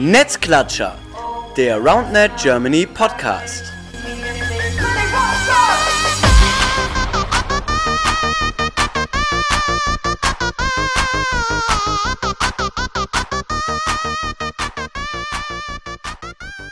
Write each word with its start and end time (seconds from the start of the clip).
Netzklatscher, 0.00 0.96
der 1.56 1.76
RoundNet 1.78 2.30
Germany 2.40 2.86
Podcast. 2.86 3.64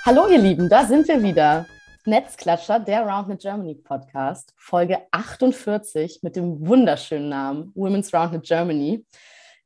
Hallo 0.05 0.29
ihr 0.29 0.39
Lieben, 0.39 0.69
da 0.69 0.85
sind 0.85 1.09
wir 1.09 1.21
wieder. 1.21 1.67
Netzklatscher, 2.05 2.79
der 2.79 3.01
RoundNet 3.01 3.41
Germany 3.41 3.75
Podcast, 3.75 4.55
Folge 4.57 4.99
48 5.11 6.21
mit 6.23 6.37
dem 6.37 6.65
wunderschönen 6.65 7.31
Namen 7.31 7.73
Women's 7.75 8.15
RoundNet 8.15 8.45
Germany. 8.45 9.05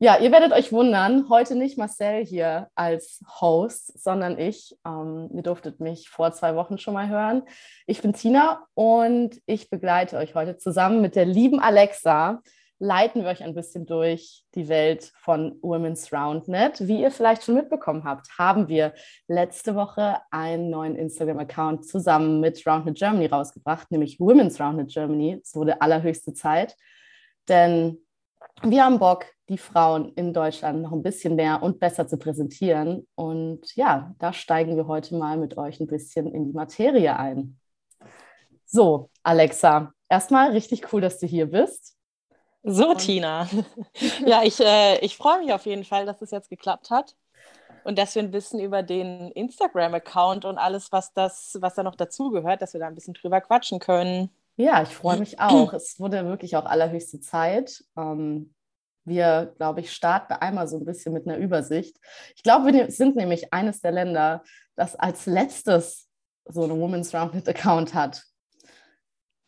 Ja, 0.02 0.16
ihr 0.16 0.32
werdet 0.32 0.52
euch 0.52 0.72
wundern, 0.72 1.28
heute 1.28 1.54
nicht 1.54 1.76
Marcel 1.76 2.24
hier 2.24 2.70
als 2.74 3.22
Host, 3.38 4.02
sondern 4.02 4.38
ich. 4.38 4.74
Ähm, 4.86 5.28
ihr 5.34 5.42
durftet 5.42 5.78
mich 5.78 6.08
vor 6.08 6.32
zwei 6.32 6.56
Wochen 6.56 6.78
schon 6.78 6.94
mal 6.94 7.10
hören. 7.10 7.42
Ich 7.86 8.00
bin 8.00 8.14
Tina 8.14 8.66
und 8.72 9.38
ich 9.44 9.68
begleite 9.68 10.16
euch 10.16 10.34
heute 10.34 10.56
zusammen 10.56 11.02
mit 11.02 11.16
der 11.16 11.26
lieben 11.26 11.60
Alexa. 11.60 12.40
Leiten 12.78 13.24
wir 13.24 13.28
euch 13.28 13.42
ein 13.42 13.54
bisschen 13.54 13.84
durch 13.84 14.42
die 14.54 14.70
Welt 14.70 15.12
von 15.16 15.58
Women's 15.60 16.10
Roundnet. 16.10 16.88
Wie 16.88 17.02
ihr 17.02 17.10
vielleicht 17.10 17.44
schon 17.44 17.56
mitbekommen 17.56 18.04
habt, 18.04 18.38
haben 18.38 18.68
wir 18.68 18.94
letzte 19.28 19.74
Woche 19.74 20.16
einen 20.30 20.70
neuen 20.70 20.96
Instagram-Account 20.96 21.86
zusammen 21.86 22.40
mit 22.40 22.66
Roundnet 22.66 22.96
Germany 22.96 23.26
rausgebracht, 23.26 23.90
nämlich 23.90 24.18
Women's 24.18 24.58
Roundnet 24.58 24.94
Germany. 24.94 25.42
Es 25.42 25.54
wurde 25.54 25.82
allerhöchste 25.82 26.32
Zeit, 26.32 26.74
denn 27.48 27.98
wir 28.62 28.84
haben 28.84 28.98
Bock, 28.98 29.26
die 29.50 29.58
Frauen 29.58 30.12
in 30.14 30.32
Deutschland 30.32 30.80
noch 30.80 30.92
ein 30.92 31.02
bisschen 31.02 31.34
mehr 31.34 31.60
und 31.62 31.80
besser 31.80 32.06
zu 32.06 32.16
präsentieren. 32.16 33.06
Und 33.16 33.74
ja, 33.74 34.14
da 34.20 34.32
steigen 34.32 34.76
wir 34.76 34.86
heute 34.86 35.16
mal 35.16 35.36
mit 35.36 35.58
euch 35.58 35.80
ein 35.80 35.88
bisschen 35.88 36.32
in 36.32 36.46
die 36.46 36.52
Materie 36.52 37.18
ein. 37.18 37.58
So, 38.64 39.10
Alexa, 39.24 39.92
erstmal 40.08 40.52
richtig 40.52 40.92
cool, 40.92 41.00
dass 41.00 41.18
du 41.18 41.26
hier 41.26 41.46
bist. 41.46 41.96
So, 42.62 42.90
und 42.90 42.98
Tina. 42.98 43.48
ja, 44.24 44.42
ich, 44.44 44.60
äh, 44.60 45.04
ich 45.04 45.16
freue 45.16 45.40
mich 45.40 45.52
auf 45.52 45.66
jeden 45.66 45.84
Fall, 45.84 46.06
dass 46.06 46.22
es 46.22 46.30
jetzt 46.30 46.48
geklappt 46.48 46.90
hat 46.90 47.16
und 47.82 47.98
dass 47.98 48.14
wir 48.14 48.22
ein 48.22 48.30
bisschen 48.30 48.60
über 48.60 48.84
den 48.84 49.32
Instagram-Account 49.32 50.44
und 50.44 50.58
alles, 50.58 50.92
was, 50.92 51.12
das, 51.12 51.58
was 51.60 51.74
da 51.74 51.82
noch 51.82 51.96
dazugehört, 51.96 52.62
dass 52.62 52.72
wir 52.72 52.78
da 52.78 52.86
ein 52.86 52.94
bisschen 52.94 53.14
drüber 53.14 53.40
quatschen 53.40 53.80
können. 53.80 54.30
Ja, 54.54 54.80
ich 54.82 54.90
freue 54.90 55.18
mich 55.18 55.40
auch. 55.40 55.72
Es 55.72 55.98
wurde 55.98 56.24
wirklich 56.24 56.54
auch 56.54 56.66
allerhöchste 56.66 57.18
Zeit. 57.18 57.82
Ähm, 57.96 58.54
wir, 59.04 59.54
glaube 59.56 59.80
ich, 59.80 59.92
starten 59.92 60.34
einmal 60.34 60.68
so 60.68 60.78
ein 60.78 60.84
bisschen 60.84 61.12
mit 61.12 61.26
einer 61.26 61.38
Übersicht. 61.38 61.96
Ich 62.36 62.42
glaube, 62.42 62.72
wir 62.72 62.90
sind 62.90 63.16
nämlich 63.16 63.52
eines 63.52 63.80
der 63.80 63.92
Länder, 63.92 64.42
das 64.76 64.96
als 64.96 65.26
letztes 65.26 66.08
so 66.46 66.64
einen 66.64 66.80
Women's 66.80 67.14
Roundnet 67.14 67.48
Account 67.48 67.94
hat. 67.94 68.22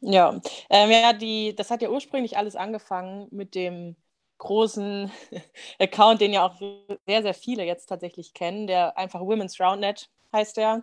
Ja, 0.00 0.40
ähm, 0.70 0.90
ja 0.90 1.12
die, 1.12 1.54
das 1.54 1.70
hat 1.70 1.82
ja 1.82 1.90
ursprünglich 1.90 2.36
alles 2.36 2.56
angefangen 2.56 3.28
mit 3.30 3.54
dem 3.54 3.96
großen 4.38 5.10
Account, 5.78 6.20
den 6.20 6.32
ja 6.32 6.44
auch 6.44 6.58
sehr, 7.06 7.22
sehr 7.22 7.34
viele 7.34 7.64
jetzt 7.64 7.86
tatsächlich 7.86 8.34
kennen, 8.34 8.66
der 8.66 8.98
einfach 8.98 9.20
Women's 9.20 9.60
Roundnet 9.60 10.10
heißt 10.32 10.56
der. 10.56 10.82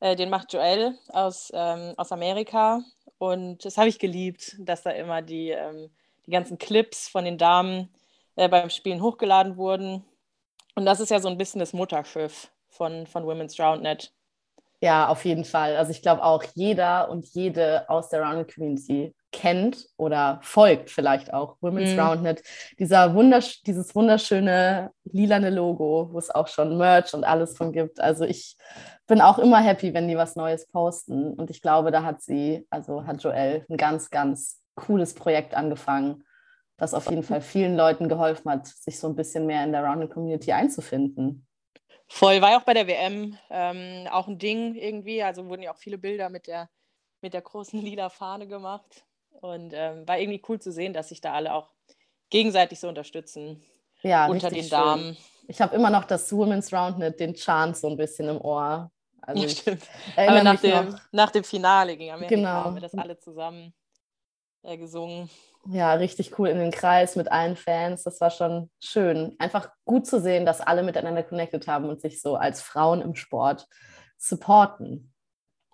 Äh, 0.00 0.16
den 0.16 0.30
macht 0.30 0.52
Joelle 0.52 0.96
aus, 1.08 1.50
ähm, 1.54 1.94
aus 1.96 2.12
Amerika 2.12 2.82
und 3.18 3.64
das 3.64 3.76
habe 3.76 3.88
ich 3.88 3.98
geliebt, 3.98 4.56
dass 4.58 4.82
da 4.82 4.90
immer 4.90 5.22
die, 5.22 5.50
ähm, 5.50 5.90
die 6.26 6.30
ganzen 6.30 6.58
Clips 6.58 7.08
von 7.08 7.24
den 7.24 7.38
Damen 7.38 7.88
äh, 8.36 8.48
beim 8.48 8.70
Spielen 8.70 9.02
hochgeladen 9.02 9.56
wurden. 9.56 10.04
Und 10.74 10.86
das 10.86 11.00
ist 11.00 11.10
ja 11.10 11.20
so 11.20 11.28
ein 11.28 11.38
bisschen 11.38 11.60
das 11.60 11.72
Mutterschiff 11.72 12.50
von, 12.68 13.06
von 13.06 13.26
Women's 13.26 13.58
Roundnet. 13.58 14.12
Ja, 14.80 15.06
auf 15.06 15.24
jeden 15.24 15.44
Fall. 15.44 15.76
Also 15.76 15.92
ich 15.92 16.02
glaube 16.02 16.24
auch 16.24 16.42
jeder 16.54 17.08
und 17.08 17.26
jede 17.34 17.88
aus 17.88 18.08
der 18.08 18.22
Roundnet 18.22 18.52
Community 18.52 19.14
kennt 19.30 19.86
oder 19.96 20.40
folgt 20.42 20.90
vielleicht 20.90 21.32
auch 21.32 21.56
Women's 21.60 21.94
mm. 21.94 22.00
Roundnet. 22.00 22.42
Dieser 22.80 23.14
wundersch 23.14 23.62
dieses 23.62 23.94
wunderschöne 23.94 24.90
lilane 25.04 25.50
Logo, 25.50 26.08
wo 26.12 26.18
es 26.18 26.30
auch 26.30 26.48
schon 26.48 26.76
Merch 26.78 27.14
und 27.14 27.22
alles 27.22 27.56
von 27.56 27.72
gibt. 27.72 28.00
Also 28.00 28.24
ich 28.24 28.56
bin 29.06 29.20
auch 29.20 29.38
immer 29.38 29.60
happy, 29.60 29.94
wenn 29.94 30.08
die 30.08 30.16
was 30.16 30.34
Neues 30.34 30.66
posten. 30.66 31.32
Und 31.34 31.50
ich 31.50 31.62
glaube, 31.62 31.92
da 31.92 32.02
hat 32.02 32.20
sie, 32.20 32.66
also 32.68 33.06
hat 33.06 33.22
Joelle, 33.22 33.64
ein 33.68 33.76
ganz, 33.76 34.10
ganz 34.10 34.62
cooles 34.74 35.14
Projekt 35.14 35.54
angefangen, 35.54 36.24
das 36.76 36.94
auf 36.94 37.08
jeden 37.08 37.22
Fall 37.22 37.40
vielen 37.40 37.76
Leuten 37.76 38.08
geholfen 38.08 38.50
hat, 38.50 38.66
sich 38.66 38.98
so 38.98 39.08
ein 39.08 39.14
bisschen 39.14 39.46
mehr 39.46 39.64
in 39.64 39.72
der 39.72 39.84
Rounded 39.84 40.10
Community 40.10 40.52
einzufinden. 40.52 41.46
Voll, 42.08 42.42
war 42.42 42.50
ja 42.50 42.60
auch 42.60 42.64
bei 42.64 42.74
der 42.74 42.86
WM 42.86 43.38
ähm, 43.50 44.06
auch 44.10 44.28
ein 44.28 44.38
Ding 44.38 44.74
irgendwie. 44.74 45.22
Also 45.22 45.46
wurden 45.46 45.62
ja 45.62 45.72
auch 45.72 45.78
viele 45.78 45.96
Bilder 45.96 46.28
mit 46.28 46.46
der, 46.46 46.68
mit 47.20 47.32
der 47.34 47.40
großen 47.40 47.80
lila 47.82 48.10
Fahne 48.10 48.46
gemacht. 48.46 49.06
Und 49.40 49.72
ähm, 49.74 50.06
war 50.06 50.18
irgendwie 50.18 50.42
cool 50.48 50.60
zu 50.60 50.70
sehen, 50.70 50.92
dass 50.92 51.08
sich 51.08 51.20
da 51.20 51.32
alle 51.32 51.54
auch 51.54 51.70
gegenseitig 52.30 52.78
so 52.80 52.88
unterstützen. 52.88 53.64
Ja, 54.02 54.26
unter 54.26 54.50
den 54.50 54.68
Damen. 54.68 55.16
Ich 55.48 55.60
habe 55.60 55.74
immer 55.74 55.90
noch 55.90 56.04
das 56.04 56.32
Women's 56.32 56.72
Roundnet, 56.72 57.18
den 57.18 57.34
Chant 57.34 57.76
so 57.76 57.88
ein 57.88 57.96
bisschen 57.96 58.28
im 58.28 58.40
Ohr. 58.40 58.90
Also 59.22 59.42
ja, 59.42 59.48
stimmt. 59.48 59.82
Aber 60.16 60.42
nach 60.42 60.60
dem, 60.60 60.98
nach 61.12 61.30
dem 61.30 61.44
Finale 61.44 61.96
gegen 61.96 62.12
Amerika 62.12 62.34
genau. 62.34 62.64
haben 62.64 62.74
wir 62.74 62.82
das 62.82 62.94
alle 62.94 63.18
zusammen 63.18 63.72
äh, 64.62 64.76
gesungen. 64.76 65.30
Ja, 65.66 65.94
richtig 65.94 66.38
cool 66.38 66.48
in 66.48 66.58
den 66.58 66.72
Kreis 66.72 67.14
mit 67.14 67.30
allen 67.30 67.56
Fans. 67.56 68.02
Das 68.02 68.20
war 68.20 68.30
schon 68.30 68.70
schön. 68.80 69.36
Einfach 69.38 69.70
gut 69.84 70.06
zu 70.06 70.20
sehen, 70.20 70.44
dass 70.44 70.60
alle 70.60 70.82
miteinander 70.82 71.22
connected 71.22 71.66
haben 71.68 71.88
und 71.88 72.00
sich 72.00 72.20
so 72.20 72.36
als 72.36 72.60
Frauen 72.60 73.00
im 73.00 73.14
Sport 73.14 73.68
supporten. 74.18 75.12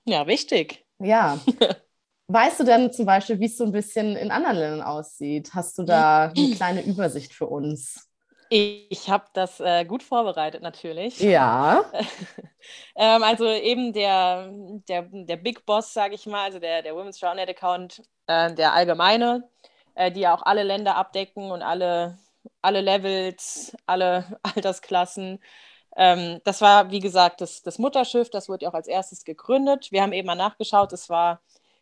Ja, 0.05 0.27
wichtig. 0.27 0.85
Ja. 0.99 1.39
weißt 2.29 2.61
du 2.61 2.65
denn 2.65 2.93
zum 2.93 3.07
Beispiel, 3.07 3.41
wie 3.41 3.47
es 3.47 3.57
so 3.57 3.65
ein 3.65 3.73
bisschen 3.73 4.15
in 4.17 4.31
anderen 4.31 4.57
Ländern 4.57 4.83
aussieht? 4.83 5.51
Hast 5.55 5.79
du 5.79 5.83
da 5.83 6.33
eine 6.37 6.55
kleine 6.55 6.83
Übersicht 6.83 7.33
für 7.33 7.47
uns? 7.47 8.09
Ich 8.51 9.11
habe 9.11 9.27
das 9.35 9.61
äh, 9.61 9.85
gut 9.85 10.03
vorbereitet 10.03 10.63
natürlich. 10.63 11.21
Ja. 11.21 11.85
ähm, 12.97 13.23
also 13.23 13.47
eben 13.47 13.93
der, 13.93 14.51
der, 14.89 15.03
der 15.11 15.37
Big 15.37 15.67
Boss, 15.67 15.93
sage 15.93 16.15
ich 16.15 16.27
mal, 16.27 16.45
also 16.45 16.59
der, 16.59 16.83
der 16.83 16.95
Women's 16.95 17.23
Roundnet 17.23 17.51
Account, 17.51 18.03
äh, 18.27 18.55
der 18.55 18.73
allgemeine, 18.73 19.49
äh, 19.99 20.13
die 20.13 20.21
ja 20.21 20.35
auch 20.35 20.43
alle 20.43 20.63
Länder 20.63 20.97
abdecken 20.97 21.51
und 21.51 21.61
alle, 21.63 22.19
alle 22.63 22.81
Levels, 22.81 23.77
alle 23.85 24.39
Altersklassen. 24.43 25.41
Ähm, 25.97 26.41
das 26.45 26.61
war, 26.61 26.91
wie 26.91 27.01
gesagt, 27.01 27.41
das, 27.41 27.63
das 27.63 27.79
Mutterschiff, 27.79 28.31
das 28.31 28.49
wurde 28.49 28.65
ja 28.65 28.71
auch 28.71 28.75
als 28.75 28.87
erstes 28.87 29.25
gegründet. 29.25 29.91
Wir 29.91 30.03
haben 30.03 30.13
eben 30.13 30.27
mal 30.27 30.37
nachgeschaut, 30.37 30.93
es 30.93 31.09
war 31.09 31.41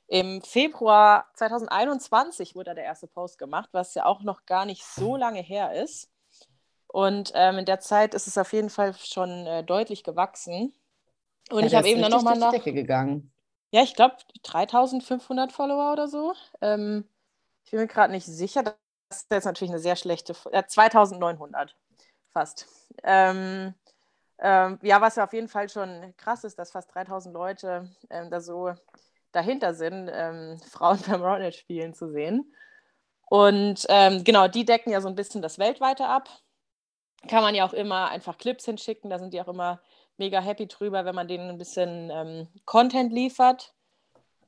im 0.09 0.41
Februar 0.41 1.27
2021 1.35 2.55
wurde 2.55 2.71
da 2.71 2.75
der 2.75 2.85
erste 2.85 3.09
Post 3.09 3.39
gemacht, 3.39 3.69
was 3.73 3.95
ja 3.95 4.05
auch 4.07 4.23
noch 4.23 4.47
gar 4.47 4.65
nicht 4.65 4.85
so 4.85 5.17
lange 5.17 5.41
her 5.41 5.75
ist. 5.83 6.09
Und 6.87 7.33
ähm, 7.35 7.59
in 7.59 7.65
der 7.65 7.81
Zeit 7.81 8.15
ist 8.15 8.29
es 8.29 8.39
auf 8.39 8.53
jeden 8.53 8.71
Fall 8.71 8.95
schon 8.95 9.47
äh, 9.47 9.65
deutlich 9.65 10.05
gewachsen. 10.05 10.73
Und 11.51 11.61
ja, 11.61 11.67
ich 11.67 11.75
habe 11.75 11.89
eben 11.89 12.01
dann 12.01 12.13
nochmal 12.13 12.39
nach. 12.39 12.53
Decke 12.53 12.73
gegangen. 12.73 13.33
Ja, 13.73 13.83
ich 13.83 13.95
glaube 13.95 14.17
3500 14.45 15.53
Follower 15.53 15.93
oder 15.93 16.07
so. 16.07 16.33
Ähm, 16.61 17.05
ich 17.67 17.71
bin 17.73 17.81
mir 17.81 17.87
gerade 17.87 18.13
nicht 18.13 18.27
sicher. 18.27 18.63
Das 18.63 18.75
ist 19.11 19.27
jetzt 19.31 19.45
natürlich 19.45 19.71
eine 19.71 19.81
sehr 19.81 19.97
schlechte. 19.97 20.35
Äh, 20.53 20.65
2900 20.67 21.77
fast. 22.33 22.67
Ähm, 23.03 23.75
ähm, 24.39 24.79
ja, 24.83 25.01
was 25.01 25.17
ja 25.17 25.25
auf 25.25 25.33
jeden 25.33 25.49
Fall 25.49 25.69
schon 25.69 26.15
krass 26.17 26.45
ist, 26.45 26.59
dass 26.59 26.73
fast 26.73 26.95
3000 26.95 27.35
Leute 27.35 27.91
ähm, 28.11 28.31
da 28.31 28.41
so 28.41 28.73
dahinter 29.33 29.75
sind, 29.75 30.11
ähm, 30.13 30.59
Frauen 30.71 31.01
beim 31.07 31.23
Roundnet 31.23 31.55
spielen 31.55 31.95
zu 31.95 32.11
sehen. 32.11 32.55
Und 33.29 33.85
ähm, 33.89 34.25
genau, 34.25 34.49
die 34.49 34.65
decken 34.65 34.93
ja 34.93 35.01
so 35.01 35.09
ein 35.09 35.17
bisschen 35.17 35.43
das 35.43 35.59
Weltweite 35.59 36.07
ab 36.07 36.29
kann 37.27 37.43
man 37.43 37.55
ja 37.55 37.67
auch 37.67 37.73
immer 37.73 38.09
einfach 38.09 38.39
Clips 38.39 38.65
hinschicken. 38.65 39.11
Da 39.11 39.19
sind 39.19 39.35
die 39.35 39.41
auch 39.41 39.49
immer 39.49 39.81
mega 40.17 40.41
happy 40.41 40.67
drüber, 40.67 41.05
wenn 41.05 41.15
man 41.15 41.29
denen 41.29 41.51
ein 41.51 41.59
bisschen 41.59 42.11
ähm, 42.11 42.49
Content 42.65 43.13
liefert. 43.13 43.75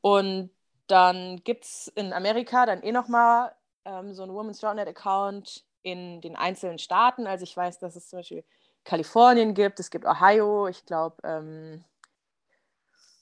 Und 0.01 0.51
dann 0.91 1.43
gibt 1.45 1.65
es 1.65 1.89
in 1.95 2.13
Amerika 2.13 2.67
dann 2.67 2.83
eh 2.83 2.93
nochmal 2.93 3.55
ähm, 3.85 4.13
so 4.15 4.23
einen 4.23 4.35
Women's 4.35 4.63
Roundnet 4.63 4.89
Account 4.89 5.65
in 5.83 6.21
den 6.21 6.37
einzelnen 6.37 6.79
Staaten. 6.79 7.27
Also 7.27 7.45
ich 7.45 7.57
weiß, 7.57 7.79
dass 7.79 7.97
es 7.97 8.09
zum 8.09 8.21
Beispiel 8.21 8.45
Kalifornien 8.85 9.55
gibt, 9.55 9.81
es 9.81 9.91
gibt 9.91 10.07
Ohio, 10.07 10.67
ich 10.67 10.85
glaube, 10.87 11.17
ähm, 11.23 11.85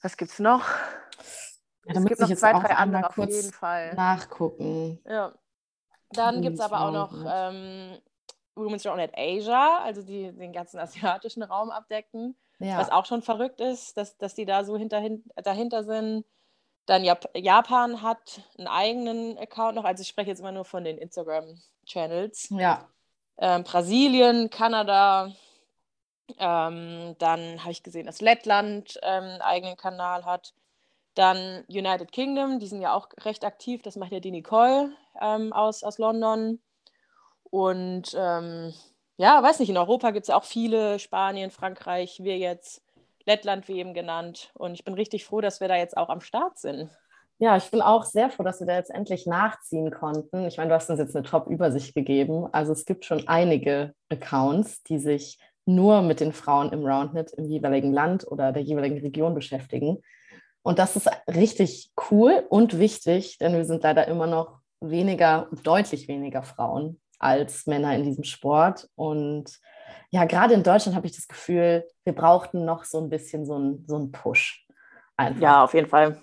was 0.01 0.15
gibt 0.17 0.31
es 0.31 0.39
noch? 0.39 0.65
Ja, 1.85 1.95
es 1.95 2.05
gibt 2.05 2.19
noch 2.19 2.33
zwei, 2.33 2.53
drei 2.53 2.75
andere 2.75 3.09
auf 3.09 3.17
jeden 3.17 3.51
Fall. 3.51 3.93
Nachgucken. 3.95 4.99
Ja. 5.05 5.33
Dann 6.11 6.41
gibt 6.41 6.55
es 6.55 6.61
aber 6.61 6.81
auch 6.81 6.91
noch 6.91 7.13
ähm, 7.27 7.97
Women's 8.55 8.85
Roundnet 8.85 9.11
Asia, 9.15 9.79
also 9.83 10.01
die 10.01 10.31
den 10.31 10.53
ganzen 10.53 10.79
asiatischen 10.79 11.43
Raum 11.43 11.69
abdecken, 11.69 12.37
ja. 12.59 12.77
was 12.77 12.89
auch 12.89 13.05
schon 13.05 13.21
verrückt 13.21 13.61
ist, 13.61 13.97
dass, 13.97 14.17
dass 14.17 14.35
die 14.35 14.45
da 14.45 14.63
so 14.63 14.77
hinterhin, 14.77 15.23
dahinter 15.35 15.83
sind. 15.83 16.25
Dann 16.87 17.03
Jap 17.03 17.29
Japan 17.35 18.01
hat 18.01 18.41
einen 18.57 18.67
eigenen 18.67 19.37
Account 19.37 19.75
noch, 19.75 19.83
also 19.85 20.01
ich 20.01 20.07
spreche 20.07 20.31
jetzt 20.31 20.39
immer 20.39 20.51
nur 20.51 20.65
von 20.65 20.83
den 20.83 20.97
Instagram-Channels. 20.97 22.49
Ja. 22.49 22.89
Ähm, 23.37 23.63
Brasilien, 23.63 24.49
Kanada, 24.49 25.31
Ähm, 26.39 27.15
dann 27.19 27.61
habe 27.61 27.71
ich 27.71 27.83
gesehen, 27.83 28.05
dass 28.05 28.19
Lettland 28.19 28.99
ähm, 29.01 29.23
einen 29.23 29.41
eigenen 29.41 29.77
Kanal 29.77 30.25
hat. 30.25 30.53
Dann 31.13 31.63
United 31.69 32.11
Kingdom, 32.11 32.59
die 32.59 32.67
sind 32.67 32.81
ja 32.81 32.93
auch 32.93 33.07
recht 33.23 33.45
aktiv. 33.45 33.81
Das 33.81 33.95
macht 33.95 34.11
ja 34.11 34.19
die 34.19 34.31
Nicole 34.31 34.91
ähm, 35.21 35.53
aus, 35.53 35.83
aus 35.83 35.97
London. 35.97 36.59
Und 37.43 38.13
ähm, 38.13 38.73
ja, 39.15 39.41
weiß 39.41 39.59
nicht, 39.59 39.69
in 39.69 39.77
Europa 39.77 40.11
gibt 40.11 40.25
es 40.25 40.29
auch 40.29 40.43
viele, 40.43 40.99
Spanien, 40.99 41.49
Frankreich, 41.49 42.19
wir 42.21 42.37
jetzt, 42.37 42.83
Lettland 43.27 43.67
wie 43.67 43.79
eben 43.79 43.93
genannt. 43.93 44.51
Und 44.55 44.73
ich 44.73 44.83
bin 44.83 44.93
richtig 44.95 45.25
froh, 45.25 45.41
dass 45.41 45.61
wir 45.61 45.67
da 45.67 45.75
jetzt 45.75 45.95
auch 45.95 46.09
am 46.09 46.21
Start 46.21 46.57
sind. 46.57 46.89
Ja, 47.39 47.55
ich 47.55 47.69
bin 47.69 47.81
auch 47.81 48.03
sehr 48.03 48.31
froh, 48.31 48.41
dass 48.41 48.59
wir 48.59 48.65
da 48.65 48.75
jetzt 48.77 48.89
endlich 48.89 49.27
nachziehen 49.27 49.91
konnten. 49.91 50.47
Ich 50.47 50.57
meine, 50.57 50.69
du 50.69 50.75
hast 50.75 50.89
uns 50.89 50.99
jetzt 50.99 51.15
eine 51.15 51.25
Top-Übersicht 51.25 51.93
gegeben. 51.93 52.47
Also 52.51 52.71
es 52.71 52.85
gibt 52.85 53.05
schon 53.05 53.27
einige 53.27 53.93
Accounts, 54.09 54.81
die 54.83 54.97
sich 54.97 55.37
nur 55.65 56.01
mit 56.01 56.19
den 56.19 56.33
Frauen 56.33 56.71
im 56.71 56.83
Roundnet 56.83 57.31
im 57.33 57.45
jeweiligen 57.45 57.93
Land 57.93 58.25
oder 58.25 58.51
der 58.51 58.63
jeweiligen 58.63 58.97
Region 58.99 59.35
beschäftigen. 59.35 60.01
Und 60.63 60.79
das 60.79 60.95
ist 60.95 61.09
richtig 61.27 61.91
cool 62.09 62.43
und 62.49 62.79
wichtig, 62.79 63.37
denn 63.37 63.53
wir 63.53 63.65
sind 63.65 63.83
leider 63.83 64.07
immer 64.07 64.27
noch 64.27 64.59
weniger, 64.79 65.47
deutlich 65.63 66.07
weniger 66.07 66.41
Frauen 66.41 66.99
als 67.19 67.67
Männer 67.67 67.95
in 67.95 68.03
diesem 68.03 68.23
Sport. 68.23 68.89
Und 68.95 69.59
ja, 70.09 70.25
gerade 70.25 70.53
in 70.53 70.63
Deutschland 70.63 70.95
habe 70.95 71.07
ich 71.07 71.15
das 71.15 71.27
Gefühl, 71.27 71.87
wir 72.03 72.13
brauchten 72.13 72.65
noch 72.65 72.83
so 72.83 72.99
ein 72.99 73.09
bisschen 73.09 73.45
so 73.45 73.55
einen 73.55 73.85
so 73.87 74.07
Push. 74.11 74.65
Einfach. 75.17 75.41
Ja, 75.41 75.63
auf 75.63 75.73
jeden 75.73 75.87
Fall 75.87 76.21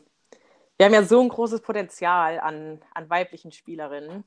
wir 0.77 0.87
haben 0.87 0.95
ja 0.95 1.03
so 1.05 1.21
ein 1.21 1.29
großes 1.29 1.61
Potenzial 1.61 2.41
an, 2.41 2.81
an 2.95 3.09
weiblichen 3.09 3.53
Spielerinnen 3.53 4.25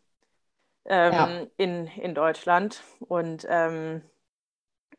ähm, 0.85 1.13
ja. 1.13 1.45
in, 1.57 1.87
in 1.87 2.15
Deutschland. 2.15 2.81
Und 2.99 3.45
ähm, 3.49 4.01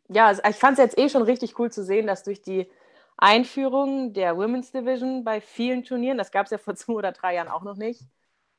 ja, 0.08 0.32
ich 0.32 0.56
fand 0.56 0.78
es 0.78 0.84
jetzt 0.84 0.98
eh 0.98 1.08
schon 1.08 1.22
richtig 1.22 1.58
cool 1.58 1.70
zu 1.70 1.84
sehen, 1.84 2.06
dass 2.06 2.24
durch 2.24 2.42
die 2.42 2.70
Einführung 3.16 4.12
der 4.12 4.36
Women's 4.36 4.72
Division 4.72 5.24
bei 5.24 5.40
vielen 5.40 5.84
Turnieren, 5.84 6.18
das 6.18 6.30
gab 6.30 6.44
es 6.44 6.50
ja 6.50 6.58
vor 6.58 6.74
zwei 6.76 6.92
oder 6.92 7.12
drei 7.12 7.34
Jahren 7.34 7.48
auch 7.48 7.62
noch 7.62 7.76
nicht, 7.76 8.02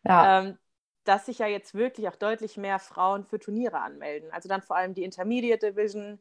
ja. 0.04 0.40
ähm, 0.40 0.58
dass 1.10 1.26
sich 1.26 1.40
ja 1.40 1.48
jetzt 1.48 1.74
wirklich 1.74 2.08
auch 2.08 2.16
deutlich 2.16 2.56
mehr 2.56 2.78
Frauen 2.78 3.26
für 3.26 3.40
Turniere 3.40 3.82
anmelden. 3.82 4.30
Also 4.32 4.48
dann 4.48 4.62
vor 4.62 4.76
allem 4.76 4.94
die 4.94 5.04
Intermediate 5.04 5.72
Division. 5.72 6.20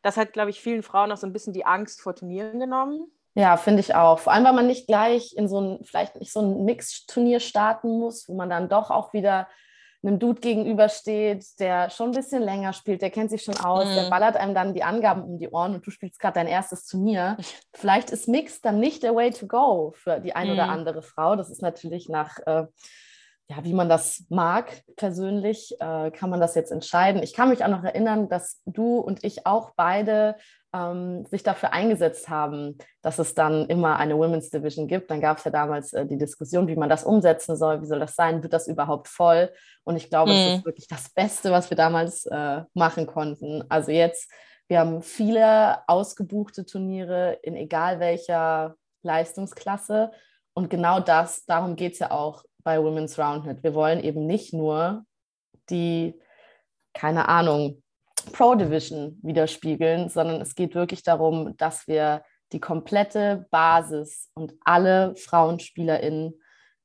Das 0.00 0.16
hat, 0.16 0.32
glaube 0.32 0.50
ich, 0.50 0.60
vielen 0.60 0.84
Frauen 0.84 1.10
auch 1.10 1.16
so 1.16 1.26
ein 1.26 1.32
bisschen 1.32 1.52
die 1.52 1.66
Angst 1.66 2.00
vor 2.00 2.14
Turnieren 2.14 2.60
genommen. 2.60 3.10
Ja, 3.34 3.56
finde 3.56 3.80
ich 3.80 3.96
auch. 3.96 4.20
Vor 4.20 4.32
allem, 4.32 4.44
weil 4.44 4.52
man 4.52 4.68
nicht 4.68 4.86
gleich 4.86 5.34
in 5.36 5.48
so 5.48 5.60
ein, 5.60 5.84
vielleicht 5.84 6.20
nicht 6.20 6.32
so 6.32 6.40
ein 6.40 6.64
Mix-Turnier 6.64 7.40
starten 7.40 7.98
muss, 7.98 8.28
wo 8.28 8.34
man 8.34 8.48
dann 8.48 8.68
doch 8.68 8.92
auch 8.92 9.12
wieder 9.12 9.48
einem 10.04 10.20
Dude 10.20 10.40
gegenübersteht, 10.40 11.58
der 11.58 11.90
schon 11.90 12.10
ein 12.10 12.14
bisschen 12.14 12.42
länger 12.42 12.72
spielt, 12.72 13.02
der 13.02 13.10
kennt 13.10 13.30
sich 13.30 13.42
schon 13.42 13.56
aus, 13.56 13.86
mhm. 13.86 13.94
der 13.96 14.10
ballert 14.10 14.36
einem 14.36 14.54
dann 14.54 14.72
die 14.72 14.84
Angaben 14.84 15.24
um 15.24 15.38
die 15.38 15.48
Ohren 15.48 15.74
und 15.74 15.84
du 15.84 15.90
spielst 15.90 16.20
gerade 16.20 16.34
dein 16.34 16.46
erstes 16.46 16.86
Turnier. 16.86 17.36
Vielleicht 17.74 18.10
ist 18.10 18.28
Mix 18.28 18.60
dann 18.60 18.78
nicht 18.78 19.02
der 19.02 19.16
Way 19.16 19.32
to 19.32 19.48
go 19.48 19.92
für 19.96 20.20
die 20.20 20.36
eine 20.36 20.52
mhm. 20.52 20.58
oder 20.58 20.68
andere 20.68 21.02
Frau. 21.02 21.34
Das 21.34 21.50
ist 21.50 21.60
natürlich 21.60 22.08
nach, 22.08 22.38
äh, 22.46 22.66
ja, 23.50 23.64
wie 23.64 23.72
man 23.72 23.88
das 23.88 24.24
mag 24.28 24.82
persönlich, 24.96 25.74
äh, 25.80 26.10
kann 26.10 26.28
man 26.28 26.40
das 26.40 26.54
jetzt 26.54 26.70
entscheiden. 26.70 27.22
Ich 27.22 27.32
kann 27.32 27.48
mich 27.48 27.64
auch 27.64 27.68
noch 27.68 27.82
erinnern, 27.82 28.28
dass 28.28 28.60
du 28.66 28.98
und 28.98 29.24
ich 29.24 29.46
auch 29.46 29.70
beide 29.74 30.36
ähm, 30.74 31.24
sich 31.30 31.42
dafür 31.44 31.72
eingesetzt 31.72 32.28
haben, 32.28 32.76
dass 33.00 33.18
es 33.18 33.34
dann 33.34 33.66
immer 33.68 33.96
eine 33.96 34.18
Women's 34.18 34.50
Division 34.50 34.86
gibt. 34.86 35.10
Dann 35.10 35.22
gab 35.22 35.38
es 35.38 35.44
ja 35.44 35.50
damals 35.50 35.94
äh, 35.94 36.04
die 36.04 36.18
Diskussion, 36.18 36.68
wie 36.68 36.76
man 36.76 36.90
das 36.90 37.04
umsetzen 37.04 37.56
soll, 37.56 37.80
wie 37.80 37.86
soll 37.86 38.00
das 38.00 38.16
sein, 38.16 38.42
wird 38.42 38.52
das 38.52 38.68
überhaupt 38.68 39.08
voll? 39.08 39.50
Und 39.82 39.96
ich 39.96 40.10
glaube, 40.10 40.32
es 40.32 40.36
ist 40.36 40.60
mhm. 40.60 40.64
wirklich 40.66 40.88
das 40.88 41.08
Beste, 41.08 41.50
was 41.50 41.70
wir 41.70 41.76
damals 41.76 42.26
äh, 42.26 42.62
machen 42.74 43.06
konnten. 43.06 43.64
Also 43.70 43.92
jetzt, 43.92 44.30
wir 44.68 44.80
haben 44.80 45.00
viele 45.00 45.88
ausgebuchte 45.88 46.66
Turniere 46.66 47.38
in 47.42 47.56
egal 47.56 47.98
welcher 47.98 48.74
Leistungsklasse. 49.02 50.10
Und 50.52 50.68
genau 50.68 51.00
das, 51.00 51.46
darum 51.46 51.76
geht 51.76 51.94
es 51.94 52.00
ja 52.00 52.10
auch 52.10 52.44
bei 52.68 52.82
Women's 52.82 53.18
Roundnet. 53.18 53.62
Wir 53.62 53.72
wollen 53.72 54.04
eben 54.04 54.26
nicht 54.26 54.52
nur 54.52 55.06
die, 55.70 56.20
keine 56.92 57.26
Ahnung, 57.26 57.82
Pro 58.34 58.54
Division 58.56 59.18
widerspiegeln, 59.22 60.10
sondern 60.10 60.42
es 60.42 60.54
geht 60.54 60.74
wirklich 60.74 61.02
darum, 61.02 61.56
dass 61.56 61.88
wir 61.88 62.22
die 62.52 62.60
komplette 62.60 63.46
Basis 63.50 64.30
und 64.34 64.52
alle 64.66 65.16
FrauenspielerInnen 65.16 66.38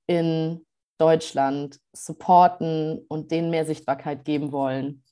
in 0.08 0.66
Deutschland 0.98 1.82
supporten 1.92 3.06
und 3.10 3.32
denen 3.32 3.50
mehr 3.50 3.66
Sichtbarkeit 3.66 4.24
geben 4.24 4.54
wollen. 4.54 5.04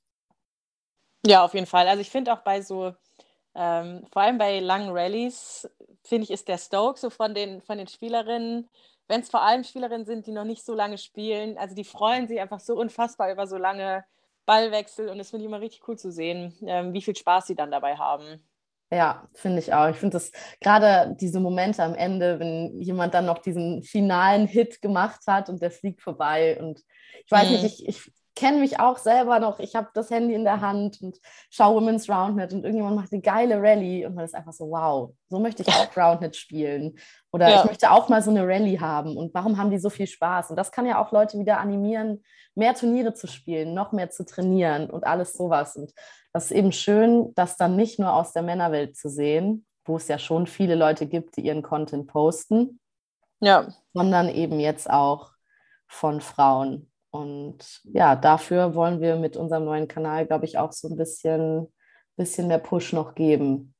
Ja, 1.25 1.43
auf 1.43 1.53
jeden 1.53 1.65
Fall. 1.65 1.89
Also 1.89 1.99
ich 1.99 2.09
finde 2.09 2.31
auch 2.31 2.45
bei 2.45 2.61
so, 2.61 2.93
ähm, 3.55 4.07
vor 4.09 4.21
allem 4.21 4.37
bei 4.37 4.59
langen 4.59 4.91
Rallyes, 4.91 5.69
finde 6.01 6.23
ich, 6.23 6.31
ist 6.31 6.47
der 6.47 6.57
Stoke 6.57 6.97
so 6.97 7.09
von 7.09 7.33
den, 7.33 7.61
von 7.61 7.77
den 7.77 7.87
Spielerinnen, 7.87 8.69
wenn 9.11 9.21
es 9.21 9.29
vor 9.29 9.41
allem 9.41 9.65
Spielerinnen 9.65 10.05
sind, 10.05 10.25
die 10.25 10.31
noch 10.31 10.45
nicht 10.45 10.65
so 10.65 10.73
lange 10.73 10.97
spielen, 10.97 11.57
also 11.57 11.75
die 11.75 11.83
freuen 11.83 12.29
sich 12.29 12.39
einfach 12.39 12.61
so 12.61 12.75
unfassbar 12.75 13.29
über 13.29 13.45
so 13.45 13.57
lange 13.57 14.05
Ballwechsel 14.45 15.09
und 15.09 15.17
das 15.17 15.29
finde 15.29 15.43
ich 15.43 15.49
immer 15.49 15.59
richtig 15.59 15.85
cool 15.87 15.97
zu 15.97 16.13
sehen, 16.13 16.57
ähm, 16.65 16.93
wie 16.93 17.01
viel 17.01 17.15
Spaß 17.15 17.47
sie 17.47 17.55
dann 17.55 17.71
dabei 17.71 17.97
haben. 17.97 18.41
Ja, 18.89 19.27
finde 19.33 19.59
ich 19.59 19.73
auch. 19.73 19.89
Ich 19.89 19.97
finde 19.97 20.13
das 20.13 20.31
gerade 20.61 21.13
diese 21.17 21.41
Momente 21.41 21.83
am 21.83 21.93
Ende, 21.93 22.39
wenn 22.39 22.79
jemand 22.79 23.13
dann 23.13 23.25
noch 23.25 23.39
diesen 23.39 23.83
finalen 23.83 24.47
Hit 24.47 24.81
gemacht 24.81 25.21
hat 25.27 25.49
und 25.49 25.61
der 25.61 25.71
fliegt 25.71 26.01
vorbei. 26.01 26.57
Und 26.61 26.81
ich 27.25 27.31
weiß 27.31 27.47
mhm. 27.47 27.53
nicht, 27.53 27.65
ich, 27.65 27.87
ich 27.87 28.11
kenne 28.35 28.59
mich 28.59 28.79
auch 28.79 28.97
selber 28.97 29.39
noch. 29.39 29.59
Ich 29.59 29.75
habe 29.75 29.89
das 29.93 30.09
Handy 30.09 30.33
in 30.33 30.43
der 30.43 30.61
Hand 30.61 31.01
und 31.01 31.17
schaue 31.49 31.75
Women's 31.75 32.09
Roundnet 32.09 32.53
und 32.53 32.63
irgendjemand 32.63 32.95
macht 32.95 33.11
eine 33.11 33.21
geile 33.21 33.61
Rallye 33.61 34.05
und 34.05 34.15
man 34.15 34.25
ist 34.25 34.35
einfach 34.35 34.53
so, 34.53 34.69
wow, 34.69 35.13
so 35.29 35.39
möchte 35.39 35.63
ich 35.63 35.69
auch 35.69 35.87
Roundnet 35.97 36.35
spielen. 36.35 36.97
Oder 37.31 37.49
ja. 37.49 37.59
ich 37.59 37.65
möchte 37.65 37.91
auch 37.91 38.09
mal 38.09 38.21
so 38.21 38.31
eine 38.31 38.47
Rallye 38.47 38.79
haben 38.79 39.17
und 39.17 39.33
warum 39.33 39.57
haben 39.57 39.71
die 39.71 39.79
so 39.79 39.89
viel 39.89 40.07
Spaß? 40.07 40.49
Und 40.49 40.55
das 40.55 40.71
kann 40.71 40.85
ja 40.85 41.03
auch 41.03 41.11
Leute 41.11 41.37
wieder 41.39 41.59
animieren, 41.59 42.23
mehr 42.55 42.73
Turniere 42.73 43.13
zu 43.13 43.27
spielen, 43.27 43.73
noch 43.73 43.91
mehr 43.91 44.09
zu 44.09 44.25
trainieren 44.25 44.89
und 44.89 45.05
alles 45.05 45.33
sowas. 45.33 45.75
Und 45.75 45.93
das 46.33 46.45
ist 46.45 46.51
eben 46.51 46.71
schön, 46.71 47.33
das 47.35 47.57
dann 47.57 47.75
nicht 47.75 47.99
nur 47.99 48.13
aus 48.13 48.33
der 48.33 48.43
Männerwelt 48.43 48.95
zu 48.95 49.09
sehen, 49.09 49.65
wo 49.85 49.97
es 49.97 50.07
ja 50.07 50.19
schon 50.19 50.47
viele 50.47 50.75
Leute 50.75 51.07
gibt, 51.07 51.37
die 51.37 51.41
ihren 51.41 51.63
Content 51.63 52.07
posten, 52.07 52.79
ja. 53.39 53.67
sondern 53.93 54.29
eben 54.29 54.59
jetzt 54.59 54.89
auch 54.89 55.31
von 55.87 56.21
Frauen. 56.21 56.90
Und 57.11 57.81
ja, 57.83 58.15
dafür 58.15 58.73
wollen 58.73 59.01
wir 59.01 59.17
mit 59.17 59.35
unserem 59.35 59.65
neuen 59.65 59.87
Kanal, 59.87 60.25
glaube 60.25 60.45
ich, 60.45 60.57
auch 60.57 60.71
so 60.71 60.87
ein 60.87 60.95
bisschen, 60.95 61.71
bisschen 62.15 62.47
mehr 62.47 62.57
Push 62.57 62.93
noch 62.93 63.15
geben. 63.15 63.73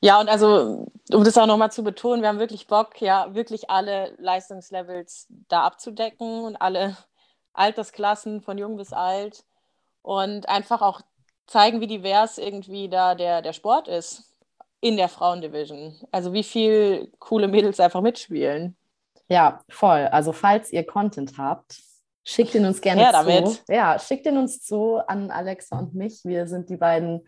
Ja, 0.00 0.20
und 0.20 0.28
also, 0.28 0.86
um 1.12 1.24
das 1.24 1.38
auch 1.38 1.46
nochmal 1.46 1.70
zu 1.70 1.82
betonen, 1.84 2.22
wir 2.22 2.28
haben 2.28 2.38
wirklich 2.38 2.66
Bock, 2.66 3.00
ja, 3.00 3.34
wirklich 3.34 3.70
alle 3.70 4.14
Leistungslevels 4.18 5.26
da 5.48 5.62
abzudecken 5.64 6.44
und 6.44 6.56
alle 6.56 6.96
Altersklassen 7.52 8.40
von 8.40 8.58
jung 8.58 8.76
bis 8.76 8.92
alt 8.92 9.44
und 10.02 10.48
einfach 10.48 10.82
auch 10.82 11.00
zeigen, 11.46 11.80
wie 11.80 11.86
divers 11.86 12.38
irgendwie 12.38 12.88
da 12.88 13.14
der, 13.14 13.42
der 13.42 13.52
Sport 13.52 13.88
ist 13.88 14.32
in 14.80 14.96
der 14.96 15.08
Frauendivision. 15.08 15.96
Also 16.12 16.32
wie 16.32 16.44
viel 16.44 17.12
coole 17.18 17.48
Mädels 17.48 17.80
einfach 17.80 18.00
mitspielen. 18.00 18.76
Ja, 19.28 19.60
voll. 19.68 20.06
Also 20.12 20.32
falls 20.32 20.72
ihr 20.72 20.86
Content 20.86 21.36
habt, 21.36 21.80
Schickt 22.30 22.54
ihn 22.54 22.66
uns 22.66 22.82
gerne 22.82 23.00
ja, 23.00 23.24
zu. 23.24 23.58
Ja, 23.68 23.98
schickt 23.98 24.26
ihn 24.26 24.36
uns 24.36 24.60
zu 24.60 24.98
an 24.98 25.30
Alexa 25.30 25.78
und 25.78 25.94
mich. 25.94 26.26
Wir 26.26 26.46
sind 26.46 26.68
die 26.68 26.76
beiden 26.76 27.26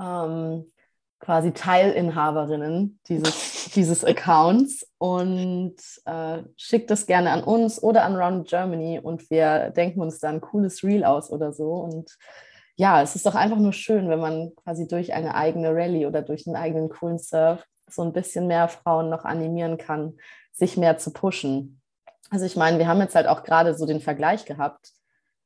ähm, 0.00 0.72
quasi 1.20 1.52
Teilinhaberinnen 1.52 3.00
dieses, 3.06 3.70
dieses 3.74 4.02
Accounts 4.02 4.90
und 4.96 5.76
äh, 6.06 6.38
schickt 6.56 6.90
es 6.90 7.04
gerne 7.04 7.32
an 7.32 7.44
uns 7.44 7.82
oder 7.82 8.04
an 8.04 8.16
Round 8.16 8.48
Germany 8.48 8.98
und 8.98 9.28
wir 9.28 9.68
denken 9.76 10.00
uns 10.00 10.20
da 10.20 10.30
ein 10.30 10.40
cooles 10.40 10.82
Reel 10.82 11.04
aus 11.04 11.30
oder 11.30 11.52
so. 11.52 11.74
Und 11.74 12.16
ja, 12.76 13.02
es 13.02 13.16
ist 13.16 13.26
doch 13.26 13.34
einfach 13.34 13.58
nur 13.58 13.74
schön, 13.74 14.08
wenn 14.08 14.20
man 14.20 14.54
quasi 14.56 14.88
durch 14.88 15.12
eine 15.12 15.34
eigene 15.34 15.68
Rallye 15.74 16.06
oder 16.06 16.22
durch 16.22 16.46
einen 16.46 16.56
eigenen 16.56 16.88
coolen 16.88 17.18
Surf 17.18 17.62
so 17.90 18.00
ein 18.00 18.14
bisschen 18.14 18.46
mehr 18.46 18.68
Frauen 18.68 19.10
noch 19.10 19.26
animieren 19.26 19.76
kann, 19.76 20.14
sich 20.50 20.78
mehr 20.78 20.96
zu 20.96 21.12
pushen. 21.12 21.82
Also 22.34 22.46
ich 22.46 22.56
meine, 22.56 22.80
wir 22.80 22.88
haben 22.88 22.98
jetzt 22.98 23.14
halt 23.14 23.28
auch 23.28 23.44
gerade 23.44 23.76
so 23.76 23.86
den 23.86 24.00
Vergleich 24.00 24.44
gehabt, 24.44 24.90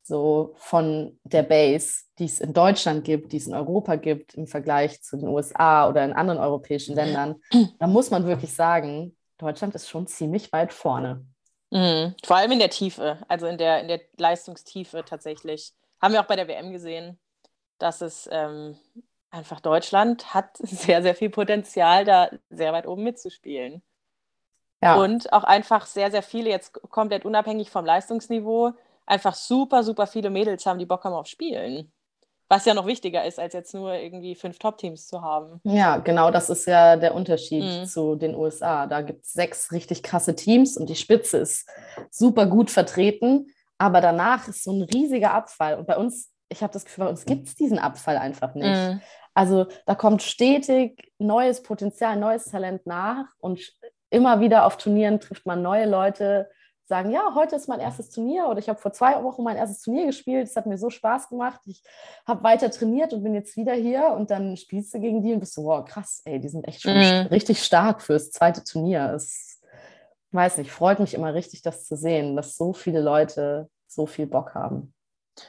so 0.02 0.54
von 0.56 1.20
der 1.22 1.42
Base, 1.42 2.04
die 2.18 2.24
es 2.24 2.40
in 2.40 2.54
Deutschland 2.54 3.04
gibt, 3.04 3.32
die 3.32 3.36
es 3.36 3.46
in 3.46 3.52
Europa 3.52 3.96
gibt, 3.96 4.32
im 4.32 4.46
Vergleich 4.46 5.02
zu 5.02 5.18
den 5.18 5.28
USA 5.28 5.86
oder 5.86 6.02
in 6.02 6.14
anderen 6.14 6.40
europäischen 6.40 6.94
Ländern. 6.94 7.42
Da 7.78 7.86
muss 7.86 8.10
man 8.10 8.24
wirklich 8.24 8.54
sagen, 8.54 9.14
Deutschland 9.36 9.74
ist 9.74 9.86
schon 9.86 10.06
ziemlich 10.06 10.50
weit 10.50 10.72
vorne. 10.72 11.26
Mhm. 11.70 12.14
Vor 12.24 12.38
allem 12.38 12.52
in 12.52 12.58
der 12.58 12.70
Tiefe, 12.70 13.18
also 13.28 13.46
in 13.46 13.58
der, 13.58 13.82
in 13.82 13.88
der 13.88 14.00
Leistungstiefe 14.16 15.04
tatsächlich. 15.04 15.74
Haben 16.00 16.14
wir 16.14 16.22
auch 16.22 16.26
bei 16.26 16.36
der 16.36 16.48
WM 16.48 16.72
gesehen, 16.72 17.20
dass 17.76 18.00
es 18.00 18.30
ähm, 18.32 18.78
einfach 19.28 19.60
Deutschland 19.60 20.32
hat 20.32 20.56
sehr, 20.62 21.02
sehr 21.02 21.14
viel 21.14 21.28
Potenzial, 21.28 22.06
da 22.06 22.30
sehr 22.48 22.72
weit 22.72 22.86
oben 22.86 23.04
mitzuspielen. 23.04 23.82
Ja. 24.82 24.96
Und 24.96 25.32
auch 25.32 25.44
einfach 25.44 25.86
sehr, 25.86 26.10
sehr 26.10 26.22
viele, 26.22 26.50
jetzt 26.50 26.72
komplett 26.90 27.24
unabhängig 27.24 27.70
vom 27.70 27.84
Leistungsniveau, 27.84 28.72
einfach 29.06 29.34
super, 29.34 29.82
super 29.82 30.06
viele 30.06 30.30
Mädels 30.30 30.64
haben, 30.66 30.78
die 30.78 30.86
Bock 30.86 31.04
haben 31.04 31.14
auf 31.14 31.26
Spielen. 31.26 31.92
Was 32.50 32.64
ja 32.64 32.72
noch 32.72 32.86
wichtiger 32.86 33.24
ist, 33.26 33.38
als 33.38 33.52
jetzt 33.52 33.74
nur 33.74 33.92
irgendwie 33.92 34.34
fünf 34.34 34.58
Top-Teams 34.58 35.06
zu 35.06 35.20
haben. 35.20 35.60
Ja, 35.64 35.98
genau, 35.98 36.30
das 36.30 36.48
ist 36.48 36.66
ja 36.66 36.96
der 36.96 37.14
Unterschied 37.14 37.62
Mhm. 37.62 37.84
zu 37.84 38.14
den 38.14 38.34
USA. 38.34 38.86
Da 38.86 39.02
gibt 39.02 39.24
es 39.26 39.32
sechs 39.34 39.70
richtig 39.70 40.02
krasse 40.02 40.34
Teams 40.34 40.78
und 40.78 40.88
die 40.88 40.94
Spitze 40.94 41.38
ist 41.38 41.68
super 42.10 42.46
gut 42.46 42.70
vertreten, 42.70 43.48
aber 43.76 44.00
danach 44.00 44.48
ist 44.48 44.64
so 44.64 44.72
ein 44.72 44.82
riesiger 44.82 45.34
Abfall. 45.34 45.76
Und 45.76 45.86
bei 45.86 45.98
uns, 45.98 46.32
ich 46.48 46.62
habe 46.62 46.72
das 46.72 46.86
Gefühl, 46.86 47.04
bei 47.04 47.10
uns 47.10 47.26
gibt 47.26 47.48
es 47.48 47.54
diesen 47.54 47.78
Abfall 47.78 48.16
einfach 48.16 48.54
nicht. 48.54 48.66
Mhm. 48.66 49.02
Also 49.34 49.66
da 49.84 49.94
kommt 49.94 50.22
stetig 50.22 51.12
neues 51.18 51.62
Potenzial, 51.62 52.16
neues 52.16 52.46
Talent 52.46 52.86
nach 52.86 53.26
und 53.40 53.60
immer 54.10 54.40
wieder 54.40 54.64
auf 54.66 54.76
Turnieren 54.76 55.20
trifft 55.20 55.46
man 55.46 55.62
neue 55.62 55.86
Leute, 55.86 56.48
sagen, 56.88 57.10
ja, 57.10 57.34
heute 57.34 57.54
ist 57.54 57.68
mein 57.68 57.80
erstes 57.80 58.08
Turnier 58.10 58.48
oder 58.48 58.58
ich 58.58 58.68
habe 58.70 58.78
vor 58.80 58.92
zwei 58.92 59.22
Wochen 59.22 59.42
mein 59.42 59.58
erstes 59.58 59.82
Turnier 59.82 60.06
gespielt, 60.06 60.48
es 60.48 60.56
hat 60.56 60.64
mir 60.64 60.78
so 60.78 60.88
Spaß 60.88 61.28
gemacht, 61.28 61.60
ich 61.66 61.82
habe 62.26 62.42
weiter 62.42 62.70
trainiert 62.70 63.12
und 63.12 63.22
bin 63.22 63.34
jetzt 63.34 63.56
wieder 63.58 63.74
hier 63.74 64.06
und 64.16 64.30
dann 64.30 64.56
spielst 64.56 64.94
du 64.94 65.00
gegen 65.00 65.22
die 65.22 65.34
und 65.34 65.40
bist 65.40 65.52
so, 65.52 65.64
wow, 65.64 65.84
krass, 65.84 66.22
ey, 66.24 66.40
die 66.40 66.48
sind 66.48 66.66
echt 66.66 66.80
schon 66.82 66.94
Mhm. 66.96 67.26
richtig 67.30 67.62
stark 67.62 68.00
fürs 68.00 68.30
zweite 68.30 68.64
Turnier. 68.64 69.12
Es, 69.14 69.60
weiß 70.32 70.56
nicht, 70.58 70.72
freut 70.72 70.98
mich 70.98 71.12
immer 71.12 71.34
richtig, 71.34 71.60
das 71.60 71.84
zu 71.84 71.94
sehen, 71.94 72.36
dass 72.36 72.56
so 72.56 72.72
viele 72.72 73.00
Leute 73.00 73.68
so 73.86 74.06
viel 74.06 74.26
Bock 74.26 74.54
haben. 74.54 74.94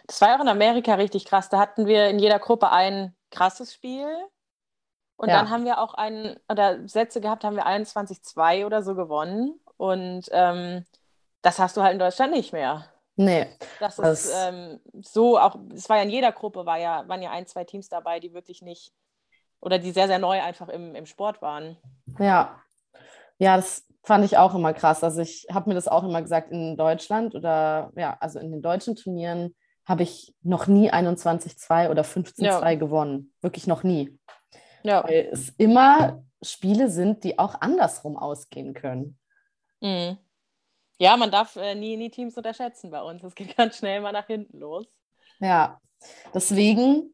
Das 0.08 0.20
war 0.22 0.30
ja 0.30 0.38
auch 0.38 0.42
in 0.42 0.50
Amerika 0.50 0.96
richtig 0.96 1.26
krass. 1.26 1.50
Da 1.50 1.60
hatten 1.60 1.86
wir 1.86 2.10
in 2.10 2.20
jeder 2.20 2.40
Gruppe 2.40 2.70
ein 2.70 3.16
krasses 3.32 3.74
Spiel. 3.74 4.08
Und 5.20 5.28
Ja. 5.28 5.36
dann 5.40 5.50
haben 5.50 5.66
wir 5.66 5.80
auch 5.80 5.96
einen, 5.96 6.38
oder 6.50 6.88
Sätze 6.88 7.20
gehabt, 7.20 7.44
haben 7.44 7.58
wir 7.58 7.66
21-2 7.66 8.66
oder 8.66 8.82
so 8.84 8.96
gewonnen. 8.96 9.60
Und 9.76 10.28
ähm, 10.32 10.86
das 11.42 11.60
hast 11.60 11.76
du 11.76 11.82
halt 11.82 11.94
in 11.94 12.00
Deutschland 12.00 12.32
nicht 12.32 12.54
mehr. 12.54 12.86
Nee, 13.18 13.48
Das 13.82 13.98
Das- 13.98 14.26
ist 14.26 14.34
ähm, 14.34 14.80
so 15.02 15.38
auch, 15.38 15.58
es 15.74 15.90
war 15.90 15.98
ja 15.98 16.04
in 16.04 16.10
jeder 16.10 16.32
Gruppe, 16.32 16.66
war 16.66 16.78
ja, 16.80 17.06
waren 17.10 17.22
ja 17.22 17.32
ein, 17.32 17.46
zwei 17.48 17.66
Teams 17.66 17.90
dabei, 17.90 18.22
die 18.22 18.34
wirklich 18.34 18.62
nicht, 18.62 18.94
oder 19.60 19.78
die 19.78 19.92
sehr, 19.92 20.08
sehr 20.08 20.20
neu 20.20 20.42
einfach 20.42 20.70
im, 20.70 20.96
im 20.96 21.06
Sport 21.06 21.42
waren. 21.42 21.76
Ja, 22.18 22.62
ja, 23.40 23.58
das 23.58 23.86
fand 24.04 24.24
ich 24.24 24.38
auch 24.38 24.56
immer 24.56 24.74
krass. 24.74 25.04
Also 25.04 25.20
ich 25.22 25.48
habe 25.52 25.70
mir 25.70 25.76
das 25.76 25.90
auch 25.90 26.04
immer 26.06 26.22
gesagt, 26.22 26.50
in 26.52 26.78
Deutschland 26.78 27.36
oder 27.36 27.92
ja, 27.98 28.16
also 28.22 28.40
in 28.40 28.52
den 28.52 28.62
deutschen 28.62 28.96
Turnieren 28.96 29.54
habe 29.86 30.04
ich 30.04 30.34
noch 30.44 30.68
nie 30.68 30.90
21-2 30.90 31.90
oder 31.90 32.04
15-2 32.04 32.42
Ja. 32.72 32.76
gewonnen. 32.76 33.34
Wirklich 33.42 33.68
noch 33.68 33.84
nie. 33.84 34.18
Ja. 34.84 35.04
Weil 35.04 35.30
es 35.32 35.50
immer 35.58 36.24
Spiele 36.42 36.90
sind, 36.90 37.24
die 37.24 37.38
auch 37.38 37.60
andersrum 37.62 38.18
ausgehen 38.18 38.74
können. 38.74 39.18
Mhm. 39.82 40.18
Ja, 40.98 41.16
man 41.16 41.32
darf 41.32 41.56
äh, 41.56 41.76
nie, 41.76 41.96
nie 41.98 42.10
Teams 42.10 42.36
unterschätzen 42.38 42.92
bei 42.92 43.02
uns. 43.02 43.24
Es 43.24 43.36
geht 43.36 43.56
ganz 43.58 43.78
schnell 43.78 44.02
mal 44.02 44.12
nach 44.12 44.28
hinten 44.28 44.60
los. 44.60 44.86
Ja, 45.40 45.80
deswegen 46.34 47.14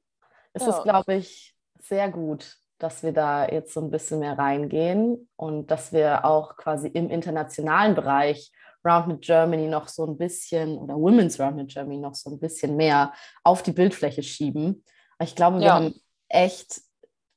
ist 0.54 0.68
es, 0.68 0.76
Ja. 0.78 0.84
glaube 0.84 1.16
ich, 1.16 1.56
sehr 1.80 2.10
gut, 2.10 2.58
dass 2.80 3.04
wir 3.04 3.14
da 3.14 3.48
jetzt 3.48 3.74
so 3.74 3.82
ein 3.82 3.92
bisschen 3.92 4.20
mehr 4.20 4.38
reingehen 4.38 5.30
und 5.36 5.70
dass 5.72 5.94
wir 5.94 6.26
auch 6.26 6.58
quasi 6.58 6.88
im 6.88 7.10
internationalen 7.10 7.96
Bereich 7.96 8.52
Round 8.84 9.08
mit 9.08 9.22
Germany 9.22 9.68
noch 9.68 9.88
so 9.88 10.06
ein 10.06 10.18
bisschen 10.18 10.78
oder 10.78 10.96
Women's 10.96 11.40
Round 11.40 11.56
mit 11.56 11.70
Germany 11.74 11.98
noch 12.00 12.14
so 12.16 12.30
ein 12.30 12.40
bisschen 12.40 12.76
mehr 12.76 13.14
auf 13.44 13.64
die 13.64 13.72
Bildfläche 13.72 14.22
schieben. 14.24 14.84
Ich 15.22 15.36
glaube, 15.36 15.60
wir 15.60 15.66
Ja. 15.68 15.76
haben 15.76 15.94
echt 16.28 16.82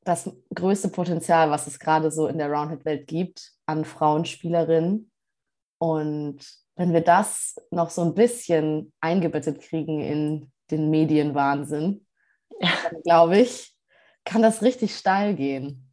das 0.08 0.30
größte 0.54 0.88
Potenzial, 0.88 1.50
was 1.50 1.66
es 1.66 1.78
gerade 1.78 2.10
so 2.10 2.26
in 2.26 2.38
der 2.38 2.50
Roundhead-Welt 2.50 3.06
gibt, 3.06 3.52
an 3.66 3.84
Frauenspielerinnen. 3.84 5.10
Und 5.78 6.38
wenn 6.76 6.92
wir 6.92 7.02
das 7.02 7.56
noch 7.70 7.90
so 7.90 8.02
ein 8.02 8.14
bisschen 8.14 8.92
eingebettet 9.00 9.60
kriegen 9.60 10.00
in 10.00 10.52
den 10.70 10.90
Medienwahnsinn, 10.90 12.06
dann 12.58 13.02
glaube 13.04 13.38
ich, 13.38 13.74
kann 14.24 14.42
das 14.42 14.62
richtig 14.62 14.96
steil 14.96 15.34
gehen. 15.34 15.92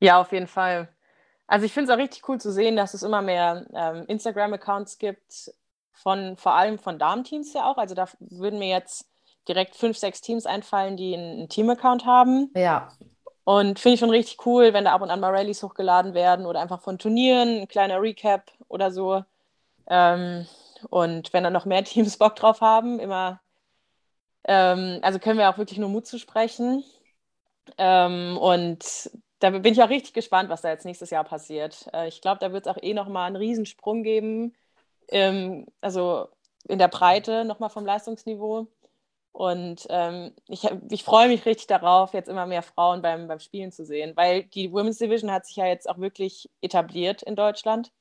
Ja, 0.00 0.20
auf 0.20 0.32
jeden 0.32 0.46
Fall. 0.46 0.88
Also 1.46 1.66
ich 1.66 1.72
finde 1.72 1.90
es 1.90 1.96
auch 1.96 2.00
richtig 2.00 2.28
cool 2.28 2.40
zu 2.40 2.52
sehen, 2.52 2.76
dass 2.76 2.94
es 2.94 3.02
immer 3.02 3.22
mehr 3.22 3.66
ähm, 3.74 4.04
Instagram-Accounts 4.06 4.98
gibt, 4.98 5.50
von 5.92 6.36
vor 6.36 6.54
allem 6.54 6.78
von 6.78 6.98
Damenteams 6.98 7.52
ja 7.54 7.68
auch. 7.68 7.78
Also 7.78 7.94
da 7.94 8.06
würden 8.20 8.58
mir 8.58 8.68
jetzt 8.68 9.10
direkt 9.48 9.74
fünf, 9.74 9.96
sechs 9.96 10.20
Teams 10.20 10.46
einfallen, 10.46 10.96
die 10.96 11.14
einen, 11.14 11.38
einen 11.38 11.48
Team-Account 11.48 12.04
haben. 12.04 12.50
Ja, 12.54 12.92
Und 13.48 13.78
finde 13.78 13.94
ich 13.94 14.00
schon 14.00 14.10
richtig 14.10 14.44
cool, 14.44 14.74
wenn 14.74 14.84
da 14.84 14.92
ab 14.92 15.00
und 15.00 15.10
an 15.10 15.20
mal 15.20 15.34
Rallyes 15.34 15.62
hochgeladen 15.62 16.12
werden 16.12 16.44
oder 16.44 16.60
einfach 16.60 16.82
von 16.82 16.98
Turnieren, 16.98 17.62
ein 17.62 17.66
kleiner 17.66 17.98
Recap 18.02 18.52
oder 18.68 18.90
so. 18.90 19.24
Ähm, 19.86 20.46
und 20.90 21.32
wenn 21.32 21.44
dann 21.44 21.54
noch 21.54 21.64
mehr 21.64 21.82
Teams 21.84 22.18
Bock 22.18 22.36
drauf 22.36 22.60
haben, 22.60 23.00
immer, 23.00 23.40
ähm, 24.44 24.98
also 25.00 25.18
können 25.18 25.38
wir 25.38 25.48
auch 25.48 25.56
wirklich 25.56 25.78
nur 25.78 25.88
Mut 25.88 26.06
zu 26.06 26.18
sprechen. 26.18 26.84
Ähm, 27.78 28.36
und 28.36 29.10
da 29.38 29.48
bin 29.48 29.72
ich 29.72 29.82
auch 29.82 29.88
richtig 29.88 30.12
gespannt, 30.12 30.50
was 30.50 30.60
da 30.60 30.68
jetzt 30.68 30.84
nächstes 30.84 31.08
Jahr 31.08 31.24
passiert. 31.24 31.88
Äh, 31.94 32.08
ich 32.08 32.20
glaube, 32.20 32.40
da 32.40 32.52
wird 32.52 32.66
es 32.66 32.70
auch 32.70 32.82
eh 32.82 32.92
nochmal 32.92 33.28
einen 33.28 33.36
Riesensprung 33.36 34.02
geben, 34.02 34.54
also 35.80 36.28
in 36.68 36.78
der 36.78 36.88
Breite 36.88 37.46
nochmal 37.46 37.70
vom 37.70 37.86
Leistungsniveau. 37.86 38.66
Und 39.38 39.86
ähm, 39.88 40.32
ich, 40.48 40.68
ich 40.90 41.04
freue 41.04 41.28
mich 41.28 41.46
richtig 41.46 41.68
darauf, 41.68 42.12
jetzt 42.12 42.28
immer 42.28 42.44
mehr 42.44 42.60
Frauen 42.60 43.02
beim, 43.02 43.28
beim 43.28 43.38
Spielen 43.38 43.70
zu 43.70 43.84
sehen, 43.86 44.16
weil 44.16 44.42
die 44.42 44.72
Women's 44.72 44.98
Division 44.98 45.30
hat 45.30 45.46
sich 45.46 45.54
ja 45.54 45.64
jetzt 45.64 45.88
auch 45.88 45.98
wirklich 45.98 46.50
etabliert 46.60 47.22
in 47.22 47.36
Deutschland. 47.36 47.92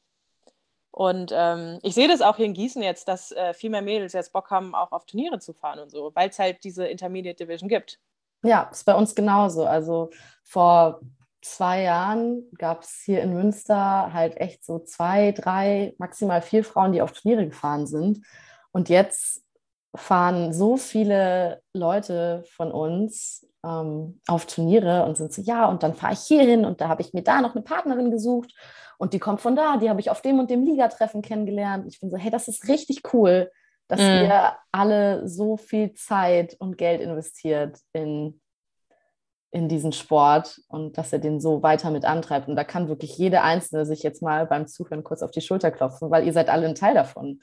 Und 0.89 1.31
ähm, 1.31 1.77
ich 1.83 1.93
sehe 1.93 2.07
das 2.07 2.21
auch 2.21 2.37
hier 2.37 2.47
in 2.47 2.55
Gießen 2.55 2.81
jetzt, 2.81 3.07
dass 3.07 3.31
äh, 3.33 3.53
viel 3.53 3.69
mehr 3.69 3.83
Mädels 3.83 4.13
jetzt 4.13 4.33
Bock 4.33 4.49
haben, 4.49 4.73
auch 4.73 4.91
auf 4.91 5.05
Turniere 5.05 5.37
zu 5.37 5.53
fahren 5.53 5.77
und 5.77 5.91
so, 5.91 6.11
weil 6.15 6.29
es 6.29 6.39
halt 6.39 6.63
diese 6.63 6.87
Intermediate 6.87 7.45
Division 7.45 7.69
gibt. 7.69 7.99
ja, 8.41 8.63
ist 8.71 8.85
bei 8.85 8.95
uns 8.95 9.13
genauso. 9.13 9.67
Also 9.67 10.09
vor 10.43 11.01
zwei 11.43 11.83
Jahren 11.83 12.49
gab 12.57 12.81
es 12.81 13.03
hier 13.05 13.21
in 13.21 13.35
Münster 13.35 14.11
halt 14.11 14.37
echt 14.37 14.65
so 14.65 14.79
zwei, 14.79 15.33
drei, 15.33 15.93
maximal 15.99 16.41
vier 16.41 16.63
Frauen, 16.63 16.93
die 16.93 17.03
auf 17.03 17.11
Turniere 17.11 17.45
gefahren 17.45 17.85
sind. 17.85 18.25
Und 18.71 18.89
jetzt 18.89 19.43
fahren 19.95 20.53
so 20.53 20.77
viele 20.77 21.61
Leute 21.73 22.43
von 22.55 22.71
uns 22.71 23.47
ähm, 23.65 24.19
auf 24.27 24.45
Turniere 24.45 25.05
und 25.05 25.17
sind 25.17 25.33
so, 25.33 25.41
ja, 25.41 25.67
und 25.67 25.83
dann 25.83 25.93
fahre 25.95 26.13
ich 26.13 26.19
hier 26.19 26.43
hin 26.43 26.65
und 26.65 26.81
da 26.81 26.87
habe 26.89 27.01
ich 27.01 27.13
mir 27.13 27.23
da 27.23 27.41
noch 27.41 27.55
eine 27.55 27.63
Partnerin 27.63 28.11
gesucht 28.11 28.53
und 28.97 29.13
die 29.13 29.19
kommt 29.19 29.41
von 29.41 29.55
da, 29.55 29.77
die 29.77 29.89
habe 29.89 29.99
ich 29.99 30.09
auf 30.09 30.21
dem 30.21 30.39
und 30.39 30.49
dem 30.49 30.63
Ligatreffen 30.63 31.21
kennengelernt. 31.21 31.85
Ich 31.87 31.99
bin 31.99 32.09
so, 32.09 32.17
hey, 32.17 32.31
das 32.31 32.47
ist 32.47 32.67
richtig 32.67 33.13
cool, 33.13 33.51
dass 33.87 33.99
Mhm. 33.99 34.23
ihr 34.23 34.55
alle 34.71 35.27
so 35.27 35.57
viel 35.57 35.93
Zeit 35.93 36.55
und 36.59 36.77
Geld 36.77 37.01
investiert 37.01 37.79
in, 37.93 38.41
in 39.51 39.69
diesen 39.69 39.93
Sport 39.93 40.61
und 40.67 40.97
dass 40.97 41.13
er 41.13 41.19
den 41.19 41.39
so 41.39 41.63
weiter 41.63 41.89
mit 41.89 42.05
antreibt. 42.05 42.47
Und 42.47 42.55
da 42.55 42.63
kann 42.63 42.89
wirklich 42.89 43.17
jede 43.17 43.41
Einzelne 43.41 43.85
sich 43.85 44.03
jetzt 44.03 44.21
mal 44.21 44.45
beim 44.45 44.67
Zuhören 44.67 45.03
kurz 45.03 45.21
auf 45.21 45.31
die 45.31 45.41
Schulter 45.41 45.71
klopfen, 45.71 46.11
weil 46.11 46.25
ihr 46.25 46.33
seid 46.33 46.49
alle 46.49 46.67
ein 46.67 46.75
Teil 46.75 46.93
davon. 46.93 47.39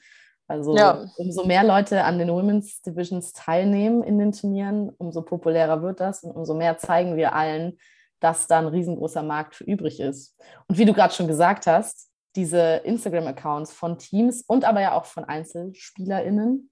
Also 0.47 0.75
Ja. 0.75 1.05
umso 1.17 1.45
mehr 1.45 1.63
Leute 1.63 2.03
an 2.03 2.19
den 2.19 2.29
Women's 2.29 2.81
Divisions 2.81 3.33
teilnehmen 3.33 4.03
in 4.03 4.19
den 4.19 4.31
Turnieren, 4.31 4.89
umso 4.89 5.23
populärer 5.23 5.81
wird 5.81 5.99
das 5.99 6.23
und 6.23 6.31
umso 6.31 6.53
mehr 6.53 6.77
zeigen 6.77 7.15
wir 7.15 7.33
allen, 7.33 7.77
dass 8.19 8.47
da 8.47 8.59
ein 8.59 8.67
riesengroßer 8.67 9.23
Markt 9.23 9.55
für 9.55 9.63
übrig 9.63 9.99
ist. 9.99 10.39
Und 10.67 10.77
wie 10.77 10.85
du 10.85 10.93
gerade 10.93 11.13
schon 11.13 11.27
gesagt 11.27 11.67
hast, 11.67 12.09
diese 12.35 12.81
Instagram-Accounts 12.83 13.71
von 13.71 13.97
Teams 13.97 14.41
und 14.41 14.65
aber 14.65 14.81
ja 14.81 14.93
auch 14.93 15.05
von 15.05 15.25
EinzelspielerInnen, 15.25 16.69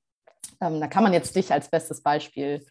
ähm, 0.62 0.80
da 0.80 0.88
kann 0.88 1.04
man 1.04 1.14
jetzt 1.14 1.36
dich 1.36 1.52
als 1.52 1.70
bestes 1.70 2.04
Beispiel 2.04 2.66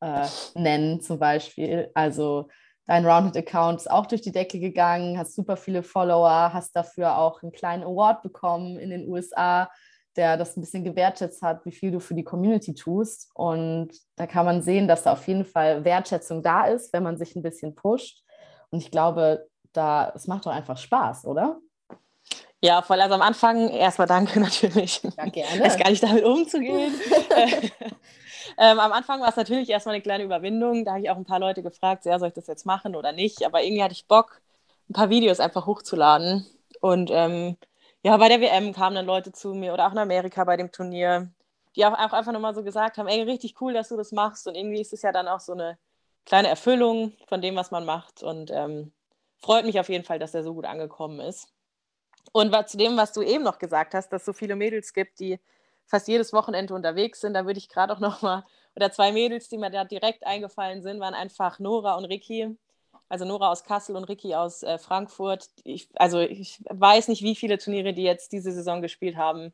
äh, 0.00 0.26
nennen, 0.54 1.00
zum 1.00 1.18
Beispiel. 1.18 1.90
Also 1.94 2.48
dein 2.86 3.06
Rounded-Account 3.06 3.80
ist 3.80 3.90
auch 3.90 4.06
durch 4.06 4.22
die 4.22 4.32
Decke 4.32 4.58
gegangen, 4.60 5.18
hast 5.18 5.34
super 5.34 5.56
viele 5.56 5.82
Follower, 5.82 6.52
hast 6.52 6.74
dafür 6.74 7.18
auch 7.18 7.42
einen 7.42 7.52
kleinen 7.52 7.82
Award 7.82 8.22
bekommen 8.22 8.78
in 8.78 8.90
den 8.90 9.08
USA, 9.08 9.70
der 10.18 10.36
das 10.36 10.56
ein 10.56 10.60
bisschen 10.60 10.84
gewertschätzt 10.84 11.40
hat, 11.42 11.64
wie 11.64 11.72
viel 11.72 11.92
du 11.92 12.00
für 12.00 12.14
die 12.14 12.24
Community 12.24 12.74
tust. 12.74 13.30
Und 13.34 13.90
da 14.16 14.26
kann 14.26 14.44
man 14.44 14.62
sehen, 14.62 14.88
dass 14.88 15.04
da 15.04 15.12
auf 15.12 15.26
jeden 15.28 15.44
Fall 15.44 15.84
Wertschätzung 15.84 16.42
da 16.42 16.66
ist, 16.66 16.92
wenn 16.92 17.04
man 17.04 17.16
sich 17.16 17.36
ein 17.36 17.42
bisschen 17.42 17.74
pusht. 17.76 18.24
Und 18.70 18.80
ich 18.80 18.90
glaube, 18.90 19.48
da, 19.72 20.12
es 20.14 20.26
macht 20.26 20.44
doch 20.44 20.52
einfach 20.52 20.76
Spaß, 20.76 21.24
oder? 21.24 21.60
Ja, 22.60 22.82
voll. 22.82 23.00
Also 23.00 23.14
am 23.14 23.22
Anfang 23.22 23.68
erstmal 23.70 24.08
danke 24.08 24.40
natürlich. 24.40 25.00
Ja, 25.02 25.26
Ich 25.26 25.60
weiß 25.60 25.78
gar 25.78 25.90
nicht, 25.90 26.02
damit 26.02 26.24
umzugehen. 26.24 26.92
ähm, 28.58 28.80
am 28.80 28.92
Anfang 28.92 29.20
war 29.20 29.28
es 29.28 29.36
natürlich 29.36 29.70
erstmal 29.70 29.94
eine 29.94 30.02
kleine 30.02 30.24
Überwindung. 30.24 30.84
Da 30.84 30.92
habe 30.92 31.02
ich 31.02 31.10
auch 31.10 31.16
ein 31.16 31.24
paar 31.24 31.38
Leute 31.38 31.62
gefragt, 31.62 32.04
ja, 32.04 32.18
soll 32.18 32.28
ich 32.28 32.34
das 32.34 32.48
jetzt 32.48 32.66
machen 32.66 32.96
oder 32.96 33.12
nicht? 33.12 33.46
Aber 33.46 33.62
irgendwie 33.62 33.84
hatte 33.84 33.94
ich 33.94 34.08
Bock, 34.08 34.40
ein 34.90 34.94
paar 34.94 35.10
Videos 35.10 35.38
einfach 35.38 35.66
hochzuladen. 35.66 36.44
Und 36.80 37.10
ähm, 37.12 37.56
ja, 38.02 38.16
bei 38.16 38.28
der 38.28 38.40
WM 38.40 38.72
kamen 38.72 38.96
dann 38.96 39.06
Leute 39.06 39.32
zu 39.32 39.54
mir 39.54 39.72
oder 39.74 39.86
auch 39.86 39.92
in 39.92 39.98
Amerika 39.98 40.44
bei 40.44 40.56
dem 40.56 40.70
Turnier, 40.72 41.30
die 41.76 41.84
auch, 41.84 41.92
auch 41.92 42.12
einfach 42.12 42.32
nochmal 42.32 42.54
so 42.54 42.62
gesagt 42.62 42.98
haben, 42.98 43.08
ey, 43.08 43.22
richtig 43.22 43.60
cool, 43.60 43.72
dass 43.72 43.88
du 43.88 43.96
das 43.96 44.12
machst. 44.12 44.46
Und 44.46 44.54
irgendwie 44.54 44.80
ist 44.80 44.92
es 44.92 45.02
ja 45.02 45.12
dann 45.12 45.28
auch 45.28 45.40
so 45.40 45.52
eine 45.52 45.78
kleine 46.24 46.48
Erfüllung 46.48 47.12
von 47.26 47.40
dem, 47.40 47.56
was 47.56 47.70
man 47.70 47.84
macht. 47.84 48.22
Und 48.22 48.50
ähm, 48.50 48.92
freut 49.38 49.64
mich 49.64 49.80
auf 49.80 49.88
jeden 49.88 50.04
Fall, 50.04 50.18
dass 50.18 50.32
der 50.32 50.44
so 50.44 50.54
gut 50.54 50.64
angekommen 50.64 51.20
ist. 51.20 51.52
Und 52.32 52.54
zu 52.68 52.76
dem, 52.76 52.96
was 52.96 53.12
du 53.12 53.22
eben 53.22 53.44
noch 53.44 53.58
gesagt 53.58 53.94
hast, 53.94 54.10
dass 54.10 54.22
es 54.22 54.26
so 54.26 54.32
viele 54.32 54.56
Mädels 54.56 54.92
gibt, 54.92 55.18
die 55.20 55.40
fast 55.86 56.08
jedes 56.08 56.32
Wochenende 56.32 56.74
unterwegs 56.74 57.20
sind, 57.20 57.34
da 57.34 57.46
würde 57.46 57.58
ich 57.58 57.68
gerade 57.68 57.92
auch 57.92 58.00
noch 58.00 58.22
mal, 58.22 58.44
oder 58.76 58.92
zwei 58.92 59.12
Mädels, 59.12 59.48
die 59.48 59.58
mir 59.58 59.70
da 59.70 59.84
direkt 59.84 60.24
eingefallen 60.24 60.82
sind, 60.82 61.00
waren 61.00 61.14
einfach 61.14 61.58
Nora 61.58 61.94
und 61.94 62.04
Ricky. 62.04 62.56
Also 63.08 63.24
Nora 63.24 63.50
aus 63.50 63.64
Kassel 63.64 63.96
und 63.96 64.04
Ricky 64.04 64.34
aus 64.34 64.62
äh, 64.62 64.78
Frankfurt. 64.78 65.48
Ich, 65.64 65.88
also 65.94 66.20
ich 66.20 66.62
weiß 66.68 67.08
nicht, 67.08 67.22
wie 67.22 67.34
viele 67.34 67.58
Turniere 67.58 67.94
die 67.94 68.02
jetzt 68.02 68.32
diese 68.32 68.52
Saison 68.52 68.82
gespielt 68.82 69.16
haben, 69.16 69.52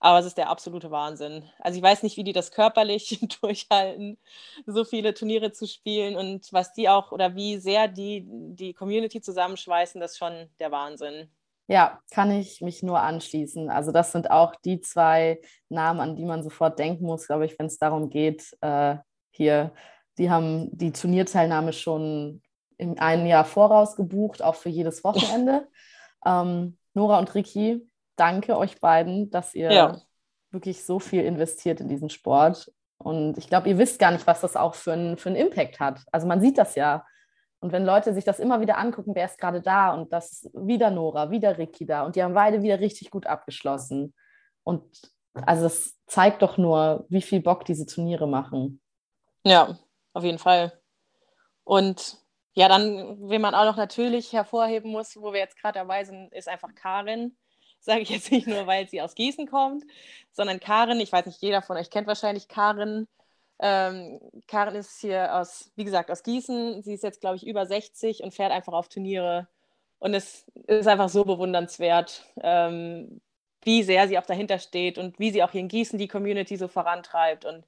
aber 0.00 0.18
es 0.18 0.26
ist 0.26 0.38
der 0.38 0.50
absolute 0.50 0.90
Wahnsinn. 0.90 1.44
Also 1.58 1.78
ich 1.78 1.82
weiß 1.82 2.02
nicht, 2.02 2.16
wie 2.16 2.24
die 2.24 2.32
das 2.32 2.50
körperlich 2.50 3.20
durchhalten, 3.40 4.18
so 4.66 4.84
viele 4.84 5.14
Turniere 5.14 5.52
zu 5.52 5.66
spielen 5.66 6.16
und 6.16 6.52
was 6.52 6.72
die 6.72 6.88
auch 6.88 7.12
oder 7.12 7.34
wie 7.34 7.58
sehr 7.58 7.88
die 7.88 8.24
die 8.26 8.74
Community 8.74 9.20
zusammenschweißen, 9.20 10.00
das 10.00 10.12
ist 10.12 10.18
schon 10.18 10.48
der 10.58 10.70
Wahnsinn. 10.70 11.28
Ja, 11.66 12.00
kann 12.10 12.30
ich 12.30 12.60
mich 12.60 12.82
nur 12.82 13.00
anschließen. 13.00 13.70
Also 13.70 13.90
das 13.90 14.12
sind 14.12 14.30
auch 14.30 14.54
die 14.56 14.80
zwei 14.80 15.40
Namen, 15.70 16.00
an 16.00 16.16
die 16.16 16.24
man 16.24 16.42
sofort 16.42 16.78
denken 16.78 17.06
muss, 17.06 17.26
glaube 17.26 17.46
ich, 17.46 17.58
wenn 17.58 17.66
es 17.66 17.78
darum 17.78 18.10
geht, 18.10 18.54
äh, 18.60 18.96
hier, 19.30 19.72
die 20.18 20.30
haben 20.30 20.68
die 20.76 20.92
Turnierteilnahme 20.92 21.72
schon 21.72 22.42
in 22.76 22.98
einem 22.98 23.26
Jahr 23.26 23.44
voraus 23.44 23.96
gebucht, 23.96 24.42
auch 24.42 24.54
für 24.54 24.68
jedes 24.68 25.04
Wochenende. 25.04 25.68
ähm, 26.24 26.78
Nora 26.94 27.18
und 27.18 27.34
Ricky, 27.34 27.88
danke 28.16 28.56
euch 28.56 28.80
beiden, 28.80 29.30
dass 29.30 29.54
ihr 29.54 29.72
ja. 29.72 30.00
wirklich 30.50 30.84
so 30.84 30.98
viel 30.98 31.24
investiert 31.24 31.80
in 31.80 31.88
diesen 31.88 32.10
Sport. 32.10 32.72
Und 32.98 33.36
ich 33.38 33.48
glaube, 33.48 33.68
ihr 33.68 33.78
wisst 33.78 33.98
gar 33.98 34.12
nicht, 34.12 34.26
was 34.26 34.40
das 34.40 34.56
auch 34.56 34.74
für, 34.74 34.92
ein, 34.92 35.16
für 35.16 35.28
einen 35.28 35.36
Impact 35.36 35.80
hat. 35.80 36.00
Also 36.12 36.26
man 36.26 36.40
sieht 36.40 36.58
das 36.58 36.74
ja 36.76 37.04
und 37.64 37.72
wenn 37.72 37.86
Leute 37.86 38.12
sich 38.12 38.24
das 38.24 38.40
immer 38.40 38.60
wieder 38.60 38.76
angucken, 38.76 39.14
wer 39.14 39.24
ist 39.24 39.38
gerade 39.38 39.62
da 39.62 39.94
und 39.94 40.12
das 40.12 40.32
ist 40.32 40.50
wieder 40.52 40.90
Nora, 40.90 41.30
wieder 41.30 41.56
Ricky 41.56 41.86
da 41.86 42.04
und 42.04 42.14
die 42.14 42.22
haben 42.22 42.34
beide 42.34 42.60
wieder 42.60 42.78
richtig 42.78 43.10
gut 43.10 43.26
abgeschlossen. 43.26 44.12
Und 44.64 44.84
also 45.32 45.64
es 45.64 45.98
zeigt 46.06 46.42
doch 46.42 46.58
nur, 46.58 47.06
wie 47.08 47.22
viel 47.22 47.40
Bock 47.40 47.64
diese 47.64 47.86
Turniere 47.86 48.28
machen. 48.28 48.82
Ja, 49.44 49.78
auf 50.12 50.24
jeden 50.24 50.36
Fall. 50.36 50.78
Und 51.64 52.18
ja, 52.54 52.68
dann, 52.68 53.28
wen 53.28 53.40
man 53.40 53.54
auch 53.54 53.64
noch 53.64 53.76
natürlich 53.76 54.32
hervorheben 54.32 54.90
muss, 54.90 55.16
wo 55.16 55.32
wir 55.32 55.40
jetzt 55.40 55.58
gerade 55.60 55.78
dabei 55.80 56.04
sind, 56.04 56.32
ist 56.32 56.48
einfach 56.48 56.74
Karin. 56.74 57.36
Sage 57.80 58.00
ich 58.00 58.10
jetzt 58.10 58.30
nicht 58.32 58.46
nur, 58.46 58.66
weil 58.66 58.88
sie 58.88 59.02
aus 59.02 59.14
Gießen 59.14 59.46
kommt, 59.46 59.84
sondern 60.32 60.58
Karin, 60.60 61.00
ich 61.00 61.12
weiß 61.12 61.26
nicht, 61.26 61.42
jeder 61.42 61.60
von 61.62 61.76
euch 61.76 61.90
kennt 61.90 62.06
wahrscheinlich 62.06 62.48
Karin, 62.48 63.06
ähm, 63.60 64.20
Karin 64.48 64.74
ist 64.74 65.00
hier 65.00 65.34
aus, 65.34 65.70
wie 65.76 65.84
gesagt, 65.84 66.10
aus 66.10 66.22
Gießen. 66.22 66.82
Sie 66.82 66.94
ist 66.94 67.02
jetzt, 67.02 67.20
glaube 67.20 67.36
ich, 67.36 67.46
über 67.46 67.66
60 67.66 68.22
und 68.22 68.34
fährt 68.34 68.52
einfach 68.52 68.72
auf 68.72 68.88
Turniere. 68.88 69.48
Und 69.98 70.14
es 70.14 70.46
ist 70.66 70.86
einfach 70.88 71.08
so 71.08 71.24
bewundernswert, 71.24 72.24
ähm, 72.42 73.20
wie 73.62 73.82
sehr 73.82 74.08
sie 74.08 74.18
auch 74.18 74.26
dahinter 74.26 74.58
steht 74.58 74.98
und 74.98 75.18
wie 75.18 75.30
sie 75.30 75.42
auch 75.42 75.52
hier 75.52 75.60
in 75.60 75.68
Gießen 75.68 75.98
die 75.98 76.08
Community 76.08 76.56
so 76.56 76.68
vorantreibt. 76.68 77.44
Und 77.44 77.64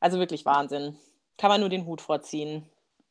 also 0.00 0.18
wirklich 0.18 0.44
Wahnsinn. 0.44 0.96
Kann 1.38 1.50
man 1.50 1.60
nur 1.60 1.70
den 1.70 1.86
Hut 1.86 2.00
vorziehen. 2.00 2.68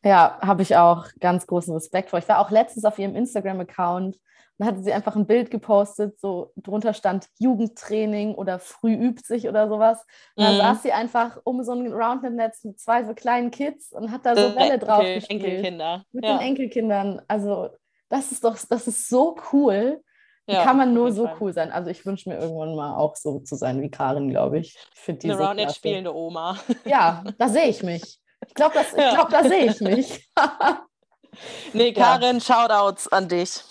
Ja, 0.07 0.37
habe 0.41 0.61
ich 0.61 0.75
auch 0.75 1.05
ganz 1.19 1.47
großen 1.47 1.73
Respekt 1.73 2.11
vor. 2.11 2.19
Ich 2.19 2.29
war 2.29 2.39
auch 2.39 2.51
letztens 2.51 2.85
auf 2.85 2.97
ihrem 2.97 3.15
Instagram-Account 3.15 4.17
dann 4.57 4.67
hatte 4.67 4.81
sie 4.81 4.93
einfach 4.93 5.15
ein 5.15 5.27
Bild 5.27 5.51
gepostet, 5.51 6.19
so 6.19 6.51
drunter 6.55 6.93
stand 6.93 7.27
Jugendtraining 7.37 8.33
oder 8.33 8.57
früh 8.57 8.93
übt 8.93 9.23
sich 9.23 9.47
oder 9.47 9.67
sowas. 9.69 10.03
Und 10.35 10.45
dann 10.45 10.55
mhm. 10.55 10.59
saß 10.59 10.83
sie 10.83 10.91
einfach 10.91 11.39
um 11.43 11.63
so 11.63 11.73
ein 11.73 11.91
Roundnet-Netz 11.91 12.63
mit 12.63 12.79
zwei 12.79 13.03
so 13.03 13.13
kleinen 13.13 13.51
Kids 13.51 13.91
und 13.91 14.11
hat 14.11 14.25
da 14.25 14.35
so 14.35 14.55
Bälle 14.55 14.79
drauf 14.79 14.99
okay, 14.99 15.15
gespielt. 15.15 15.43
Enkelkinder. 15.43 16.05
Mit 16.11 16.25
ja. 16.25 16.37
den 16.37 16.47
Enkelkindern. 16.47 17.21
Also 17.27 17.69
das 18.09 18.31
ist 18.31 18.43
doch, 18.43 18.57
das 18.67 18.87
ist 18.87 19.09
so 19.09 19.37
cool. 19.53 20.01
Ja, 20.49 20.63
kann 20.63 20.77
man 20.77 20.93
nur 20.93 21.11
so 21.11 21.25
Fall. 21.25 21.35
cool 21.41 21.53
sein? 21.53 21.71
Also 21.73 21.89
ich 21.89 22.05
wünsche 22.05 22.29
mir 22.29 22.37
irgendwann 22.39 22.73
mal 22.73 22.95
auch 22.95 23.17
so 23.17 23.39
zu 23.39 23.55
sein 23.55 23.81
wie 23.81 23.91
Karin, 23.91 24.29
glaube 24.29 24.59
ich. 24.59 24.77
ich 25.05 25.23
Eine 25.25 25.35
so 25.35 25.43
Roundnet 25.43 25.75
spielende 25.75 26.15
Oma. 26.15 26.57
Ja, 26.85 27.23
da 27.37 27.49
sehe 27.49 27.67
ich 27.67 27.83
mich. 27.83 28.21
Ich 28.45 28.53
glaube, 28.53 28.75
ja. 28.97 29.13
glaub, 29.13 29.29
da 29.29 29.43
sehe 29.43 29.65
ich 29.65 29.81
mich. 29.81 30.29
nee, 31.73 31.93
Karin, 31.93 32.41
Shoutouts 32.41 33.07
an 33.07 33.27
dich. 33.27 33.63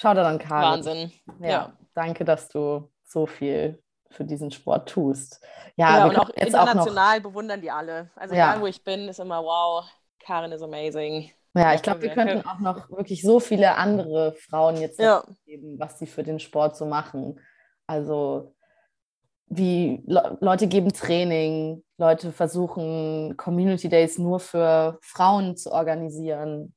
Da 0.00 0.14
dann, 0.14 0.38
Karin. 0.38 0.62
Wahnsinn. 0.62 1.12
Ja, 1.40 1.48
ja, 1.48 1.72
danke, 1.94 2.24
dass 2.24 2.48
du 2.48 2.90
so 3.04 3.26
viel 3.26 3.82
für 4.10 4.24
diesen 4.24 4.50
Sport 4.50 4.88
tust. 4.88 5.40
Ja, 5.76 5.98
ja 5.98 6.06
und 6.06 6.18
auch 6.18 6.30
international 6.30 7.18
auch 7.18 7.22
noch... 7.22 7.30
bewundern 7.30 7.60
die 7.60 7.70
alle. 7.70 8.10
Also 8.16 8.34
ja. 8.34 8.50
egal, 8.50 8.60
wo 8.62 8.66
ich 8.66 8.82
bin, 8.82 9.08
ist 9.08 9.20
immer 9.20 9.42
wow, 9.42 9.84
Karin 10.20 10.52
ist 10.52 10.62
amazing. 10.62 11.30
Ja, 11.56 11.72
ich 11.72 11.82
glaube, 11.82 12.02
wir 12.02 12.10
könnten 12.10 12.46
auch 12.46 12.58
noch 12.58 12.90
wirklich 12.90 13.22
so 13.22 13.38
viele 13.38 13.76
andere 13.76 14.32
Frauen 14.32 14.76
jetzt 14.76 14.98
ja. 14.98 15.22
geben, 15.46 15.78
was 15.78 15.98
sie 15.98 16.06
für 16.06 16.24
den 16.24 16.40
Sport 16.40 16.76
so 16.76 16.84
machen. 16.84 17.40
Also 17.86 18.53
wie 19.46 20.02
Le 20.06 20.36
Leute 20.40 20.66
geben 20.66 20.92
Training, 20.92 21.82
Leute 21.98 22.32
versuchen 22.32 23.36
Community 23.36 23.88
Days 23.88 24.18
nur 24.18 24.40
für 24.40 24.98
Frauen 25.02 25.56
zu 25.56 25.72
organisieren. 25.72 26.74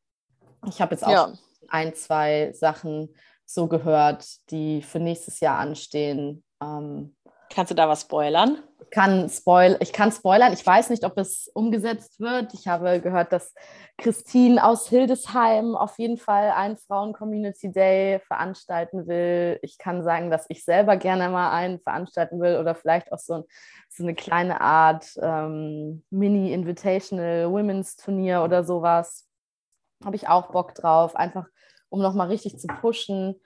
Ich 0.67 0.81
habe 0.81 0.95
jetzt 0.95 1.03
auch 1.03 1.11
ja 1.11 1.33
ein, 1.69 1.93
zwei 1.95 2.51
Sachen 2.53 3.13
so 3.45 3.67
gehört, 3.67 4.25
die 4.51 4.81
für 4.81 4.99
nächstes 4.99 5.39
Jahr 5.39 5.59
anstehen. 5.59 6.43
Ähm, 6.61 7.15
Kannst 7.49 7.71
du 7.71 7.75
da 7.75 7.87
was 7.87 8.01
spoilern? 8.01 8.57
Kann, 8.91 9.29
spoil 9.29 9.77
ich 9.81 9.91
kann 9.91 10.11
spoilern. 10.11 10.53
Ich 10.53 10.65
weiß 10.65 10.89
nicht, 10.89 11.03
ob 11.03 11.17
es 11.17 11.49
umgesetzt 11.53 12.19
wird. 12.19 12.53
Ich 12.53 12.67
habe 12.67 13.01
gehört, 13.01 13.33
dass 13.33 13.53
Christine 13.97 14.63
aus 14.63 14.87
Hildesheim 14.87 15.75
auf 15.75 15.97
jeden 15.97 16.17
Fall 16.17 16.51
einen 16.51 16.77
Frauen-Community 16.77 17.71
Day 17.71 18.19
veranstalten 18.19 19.07
will. 19.07 19.59
Ich 19.61 19.77
kann 19.77 20.03
sagen, 20.03 20.29
dass 20.29 20.45
ich 20.49 20.63
selber 20.63 20.97
gerne 20.97 21.29
mal 21.29 21.51
einen 21.51 21.79
veranstalten 21.79 22.39
will 22.39 22.57
oder 22.57 22.75
vielleicht 22.75 23.11
auch 23.11 23.19
so, 23.19 23.33
ein, 23.33 23.43
so 23.89 24.03
eine 24.03 24.15
kleine 24.15 24.61
Art 24.61 25.07
ähm, 25.21 26.03
Mini-Invitational 26.09 27.51
Women's 27.51 27.97
Turnier 27.97 28.43
oder 28.43 28.63
sowas. 28.63 29.27
Habe 30.05 30.15
ich 30.15 30.29
auch 30.29 30.51
Bock 30.51 30.75
drauf. 30.75 31.15
Einfach 31.15 31.47
um 31.89 32.01
nochmal 32.01 32.27
richtig 32.27 32.59
zu 32.59 32.67
pushen. 32.67 33.41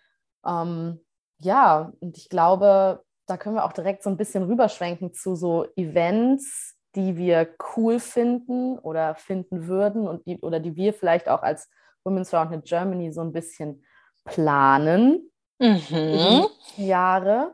Ähm, 0.46 1.00
ja, 1.38 1.92
und 2.00 2.18
ich 2.18 2.30
glaube, 2.30 3.04
da 3.28 3.38
können 3.38 3.56
wir 3.56 3.66
auch 3.66 3.74
direkt 3.74 4.04
so 4.04 4.10
ein 4.10 4.18
bisschen 4.18 4.44
rüberschwenken 4.44 5.14
zu 5.14 5.36
so 5.36 5.66
Events, 5.76 6.76
die 6.96 7.16
wir 7.16 7.48
cool 7.76 8.00
finden 8.00 8.78
oder 8.80 9.16
finden 9.16 9.68
würden 9.68 10.08
und 10.08 10.26
die, 10.26 10.40
oder 10.40 10.60
die 10.60 10.76
wir 10.76 10.94
vielleicht 10.94 11.30
auch 11.30 11.42
als 11.42 11.70
Women's 12.04 12.34
Roundnet 12.34 12.66
Germany 12.66 13.12
so 13.12 13.22
ein 13.22 13.32
bisschen 13.32 13.84
planen 14.26 15.32
mhm. 15.60 16.46
Jahre. 16.78 17.54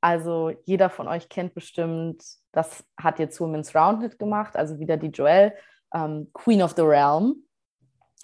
Also 0.00 0.52
jeder 0.64 0.90
von 0.90 1.08
euch 1.08 1.28
kennt 1.28 1.54
bestimmt, 1.54 2.22
das 2.52 2.84
hat 2.96 3.18
jetzt 3.18 3.40
Women's 3.40 3.74
Roundnet 3.74 4.18
gemacht, 4.18 4.56
also 4.56 4.78
wieder 4.78 4.96
die 4.96 5.08
Joelle, 5.08 5.54
ähm, 5.92 6.30
Queen 6.32 6.62
of 6.62 6.74
the 6.76 6.82
Realm. 6.82 7.44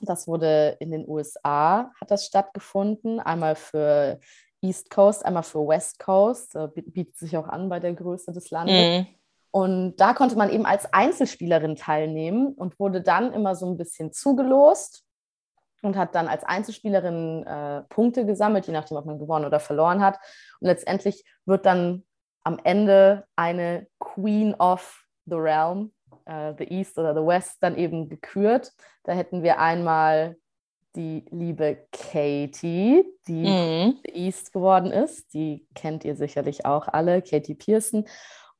Das 0.01 0.29
wurde 0.29 0.77
in 0.81 0.91
den 0.91 1.09
USA, 1.09 1.91
hat 2.01 2.11
das 2.11 2.27
stattgefunden, 2.27 3.21
einmal 3.21 3.57
für 3.57 4.21
East 4.65 4.91
Coast, 4.91 5.25
einmal 5.25 5.43
für 5.43 5.67
West 5.67 5.99
Coast, 5.99 6.57
äh, 6.57 6.69
bietet 6.69 7.17
sich 7.17 7.37
auch 7.37 7.49
an 7.49 7.69
bei 7.69 7.81
der 7.81 7.95
Größe 7.95 8.33
des 8.33 8.51
Landes. 8.51 8.75
Mhm. 9.01 9.07
Und 9.51 9.97
da 9.97 10.15
konnte 10.15 10.37
man 10.37 10.51
eben 10.51 10.67
als 10.67 10.93
Einzelspielerin 10.93 11.77
teilnehmen 11.77 12.55
und 12.55 12.79
wurde 12.81 13.03
dann 13.03 13.33
immer 13.33 13.55
so 13.55 13.71
ein 13.71 13.77
bisschen 13.77 14.13
zugelost 14.13 15.05
und 15.83 15.97
hat 15.97 16.15
dann 16.15 16.27
als 16.27 16.43
Einzelspielerin 16.43 17.47
äh, 17.47 17.83
Punkte 17.83 18.27
gesammelt, 18.27 18.67
je 18.67 18.73
nachdem, 18.73 18.97
ob 18.97 19.07
man 19.07 19.19
gewonnen 19.19 19.45
oder 19.45 19.61
verloren 19.61 20.03
hat. 20.03 20.19
Und 20.61 20.67
letztendlich 20.67 21.25
wird 21.45 21.67
dann 21.67 22.05
am 22.43 22.59
Ende 22.65 23.27
eine 23.37 23.87
Queen 24.01 24.55
of 24.55 25.05
the 25.27 25.37
Realm 25.37 25.93
äh, 26.25 26.55
The 26.59 26.65
East 26.65 26.99
oder 26.99 27.15
The 27.15 27.27
West 27.27 27.59
dann 27.61 27.77
eben 27.77 28.09
gekürt. 28.09 28.73
Da 29.05 29.13
hätten 29.13 29.43
wir 29.43 29.59
einmal 29.59 30.37
die 30.97 31.25
liebe 31.31 31.87
Katie, 31.93 33.05
die 33.27 33.49
mhm. 33.49 33.99
East 34.05 34.53
geworden 34.53 34.91
ist. 34.91 35.33
Die 35.35 35.67
kennt 35.75 36.05
ihr 36.05 36.17
sicherlich 36.17 36.67
auch 36.67 36.89
alle, 36.89 37.23
Katie 37.23 37.55
Pearson. 37.55 38.07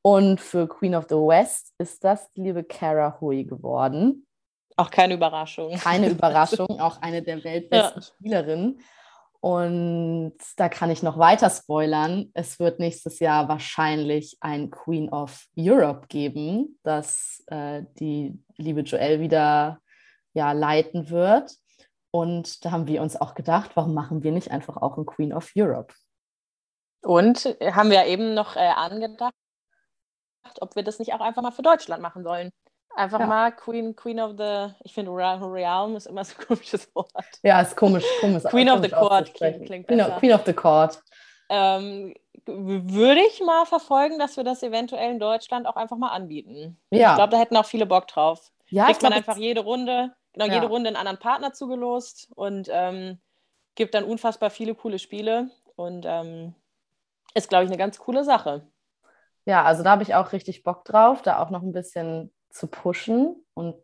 Und 0.01 0.39
für 0.39 0.67
Queen 0.67 0.95
of 0.95 1.05
the 1.09 1.15
West 1.15 1.73
ist 1.77 2.03
das 2.03 2.31
die 2.33 2.41
liebe 2.41 2.63
Cara 2.63 3.19
Hui 3.19 3.43
geworden. 3.43 4.27
Auch 4.75 4.91
keine 4.91 5.15
Überraschung. 5.15 5.73
Keine 5.77 6.09
Überraschung, 6.11 6.79
auch 6.79 7.01
eine 7.01 7.21
der 7.21 7.43
weltbesten 7.43 8.01
ja. 8.01 8.07
Spielerinnen. 8.07 8.81
Und 9.39 10.37
da 10.57 10.69
kann 10.69 10.89
ich 10.89 11.03
noch 11.03 11.19
weiter 11.19 11.49
spoilern. 11.49 12.31
Es 12.33 12.59
wird 12.59 12.79
nächstes 12.79 13.19
Jahr 13.19 13.47
wahrscheinlich 13.47 14.37
ein 14.41 14.71
Queen 14.71 15.09
of 15.09 15.45
Europe 15.57 16.07
geben, 16.07 16.79
das 16.83 17.43
äh, 17.47 17.83
die 17.99 18.39
liebe 18.57 18.81
Joelle 18.81 19.19
wieder 19.19 19.79
ja, 20.33 20.51
leiten 20.51 21.11
wird. 21.11 21.51
Und 22.15 22.63
da 22.63 22.71
haben 22.71 22.87
wir 22.87 23.01
uns 23.01 23.19
auch 23.19 23.35
gedacht, 23.35 23.71
warum 23.73 23.93
machen 23.93 24.23
wir 24.23 24.31
nicht 24.31 24.49
einfach 24.49 24.77
auch 24.77 24.97
ein 24.97 25.05
Queen 25.05 25.33
of 25.33 25.51
Europe? 25.53 25.93
Und 27.03 27.43
haben 27.61 27.89
wir 27.89 28.05
eben 28.05 28.33
noch 28.33 28.55
äh, 28.55 28.69
angedacht, 28.69 29.33
ob 30.61 30.77
wir 30.77 30.83
das 30.83 30.97
nicht 30.97 31.13
auch 31.13 31.19
einfach 31.19 31.41
mal 31.41 31.51
für 31.51 31.61
Deutschland 31.61 32.01
machen 32.01 32.23
sollen. 32.23 32.51
Einfach 32.95 33.19
ja. 33.19 33.25
mal 33.25 33.51
Queen, 33.51 33.97
Queen 33.97 34.21
of 34.21 34.35
the, 34.37 34.73
ich 34.85 34.93
finde 34.93 35.11
Realm 35.11 35.97
ist 35.97 36.07
immer 36.07 36.23
so 36.23 36.35
ein 36.39 36.45
komisches 36.47 36.95
Wort. 36.95 37.11
Ja, 37.43 37.59
ist 37.59 37.75
komisch. 37.75 38.05
komisch 38.21 38.43
Queen 38.49 38.69
of 38.69 38.81
the 38.81 38.91
Court 38.91 39.33
klingt, 39.33 39.65
klingt 39.65 39.87
besser. 39.87 40.15
Queen 40.17 40.31
of 40.31 40.45
the 40.45 40.53
Court. 40.53 41.03
ähm, 41.49 42.13
würde 42.45 43.19
ich 43.27 43.41
mal 43.41 43.65
verfolgen, 43.65 44.19
dass 44.19 44.37
wir 44.37 44.45
das 44.45 44.63
eventuell 44.63 45.11
in 45.11 45.19
Deutschland 45.19 45.67
auch 45.67 45.75
einfach 45.75 45.97
mal 45.97 46.11
anbieten. 46.11 46.79
Ja. 46.91 47.09
Ich 47.09 47.15
glaube, 47.15 47.31
da 47.31 47.39
hätten 47.39 47.57
auch 47.57 47.65
viele 47.65 47.85
Bock 47.85 48.07
drauf. 48.07 48.53
Ja, 48.69 48.85
Kriegt 48.85 49.01
man 49.01 49.11
einfach 49.11 49.35
jede 49.35 49.59
Runde, 49.59 50.15
genau, 50.35 50.45
Ja. 50.45 50.53
jede 50.53 50.67
Runde 50.67 50.87
einen 50.89 50.97
anderen 50.97 51.19
Partner 51.19 51.53
zugelost 51.53 52.29
und 52.35 52.69
ähm, 52.71 53.19
gibt 53.75 53.93
dann 53.93 54.03
unfassbar 54.03 54.49
viele 54.49 54.75
coole 54.75 54.99
Spiele 54.99 55.49
und 55.75 56.05
ähm, 56.07 56.53
ist, 57.33 57.49
glaube 57.49 57.65
ich, 57.65 57.69
eine 57.69 57.77
ganz 57.77 57.97
coole 57.97 58.23
Sache. 58.23 58.67
Ja, 59.45 59.63
also 59.63 59.83
da 59.83 59.91
habe 59.91 60.03
ich 60.03 60.15
auch 60.15 60.31
richtig 60.31 60.63
Bock 60.63 60.85
drauf, 60.85 61.21
da 61.21 61.39
auch 61.39 61.49
noch 61.49 61.61
ein 61.61 61.73
bisschen 61.73 62.33
zu 62.49 62.67
pushen 62.67 63.35
und 63.53 63.77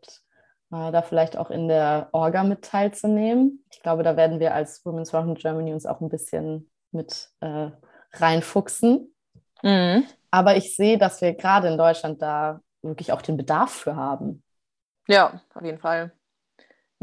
äh, 0.72 0.90
da 0.90 1.02
vielleicht 1.02 1.36
auch 1.36 1.50
in 1.50 1.68
der 1.68 2.08
Orga 2.12 2.42
mit 2.42 2.62
teilzunehmen. 2.64 3.64
Ich 3.70 3.82
glaube, 3.82 4.02
da 4.02 4.16
werden 4.16 4.40
wir 4.40 4.54
als 4.54 4.84
Women's 4.84 5.12
Round 5.14 5.28
in 5.28 5.34
Germany 5.34 5.72
uns 5.72 5.86
auch 5.86 6.00
ein 6.00 6.08
bisschen 6.08 6.70
mit 6.90 7.30
äh, 7.40 7.70
reinfuchsen. 8.14 9.14
Mhm. 9.62 10.04
Aber 10.30 10.56
ich 10.56 10.74
sehe, 10.76 10.98
dass 10.98 11.20
wir 11.20 11.34
gerade 11.34 11.68
in 11.68 11.78
Deutschland 11.78 12.22
da 12.22 12.60
wirklich 12.82 13.12
auch 13.12 13.22
den 13.22 13.36
Bedarf 13.36 13.70
für 13.72 13.96
haben. 13.96 14.42
Ja, 15.06 15.40
auf 15.54 15.62
jeden 15.62 15.78
Fall. 15.78 16.12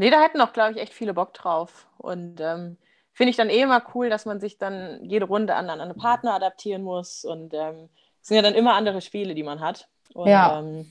Nee, 0.00 0.08
da 0.08 0.22
hätten 0.22 0.40
auch, 0.40 0.54
glaube 0.54 0.72
ich, 0.72 0.78
echt 0.78 0.94
viele 0.94 1.12
Bock 1.12 1.34
drauf. 1.34 1.86
Und 1.98 2.40
ähm, 2.40 2.78
finde 3.12 3.32
ich 3.32 3.36
dann 3.36 3.50
eh 3.50 3.60
immer 3.60 3.82
cool, 3.94 4.08
dass 4.08 4.24
man 4.24 4.40
sich 4.40 4.56
dann 4.56 5.04
jede 5.04 5.26
Runde 5.26 5.54
an, 5.54 5.68
einen 5.68 5.94
Partner 5.94 6.32
adaptieren 6.32 6.82
muss. 6.82 7.22
Und 7.22 7.52
ähm, 7.52 7.90
es 8.22 8.28
sind 8.28 8.36
ja 8.36 8.42
dann 8.42 8.54
immer 8.54 8.72
andere 8.72 9.02
Spiele, 9.02 9.34
die 9.34 9.42
man 9.42 9.60
hat. 9.60 9.90
Und 10.14 10.28
Ja. 10.28 10.58
ähm, 10.58 10.90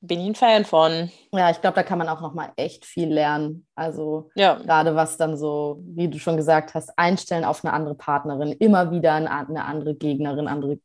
bin 0.00 0.20
ich 0.20 0.26
ein 0.26 0.34
Fan 0.36 0.64
von. 0.64 1.10
Ja, 1.32 1.50
ich 1.50 1.60
glaube, 1.60 1.74
da 1.74 1.82
kann 1.82 1.98
man 1.98 2.08
auch 2.08 2.22
noch 2.22 2.32
mal 2.32 2.50
echt 2.56 2.86
viel 2.86 3.12
lernen. 3.12 3.66
Also 3.74 4.30
Ja, 4.36 4.54
gerade 4.54 4.96
was 4.96 5.18
dann 5.18 5.36
so, 5.36 5.82
wie 5.82 6.08
du 6.08 6.18
schon 6.18 6.38
gesagt 6.38 6.72
hast, 6.72 6.98
einstellen 6.98 7.44
auf 7.44 7.62
eine 7.62 7.74
andere 7.74 7.94
Partnerin, 7.94 8.52
immer 8.52 8.90
wieder 8.90 9.12
eine, 9.12 9.30
andere 9.30 9.94
Gegnerin, 9.94 10.48
andere, 10.48 10.78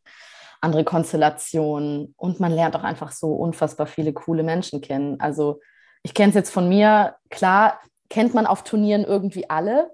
andere 0.60 0.84
Konstellation. 0.84 2.14
Und 2.18 2.42
man 2.42 2.52
lernt 2.52 2.76
auch 2.76 2.84
einfach 2.84 3.14
so 3.14 3.32
unfassbar 3.32 3.88
viele 3.88 4.12
coole 4.12 4.44
Menschen 4.44 4.82
kennen. 4.82 5.22
Also 5.22 5.62
ich 6.04 6.14
kenne 6.14 6.30
es 6.30 6.36
jetzt 6.36 6.52
von 6.52 6.68
mir, 6.68 7.16
klar, 7.30 7.80
kennt 8.10 8.34
man 8.34 8.48
auf 8.48 8.64
Turnieren 8.64 9.04
irgendwie 9.04 9.50
alle. 9.50 9.92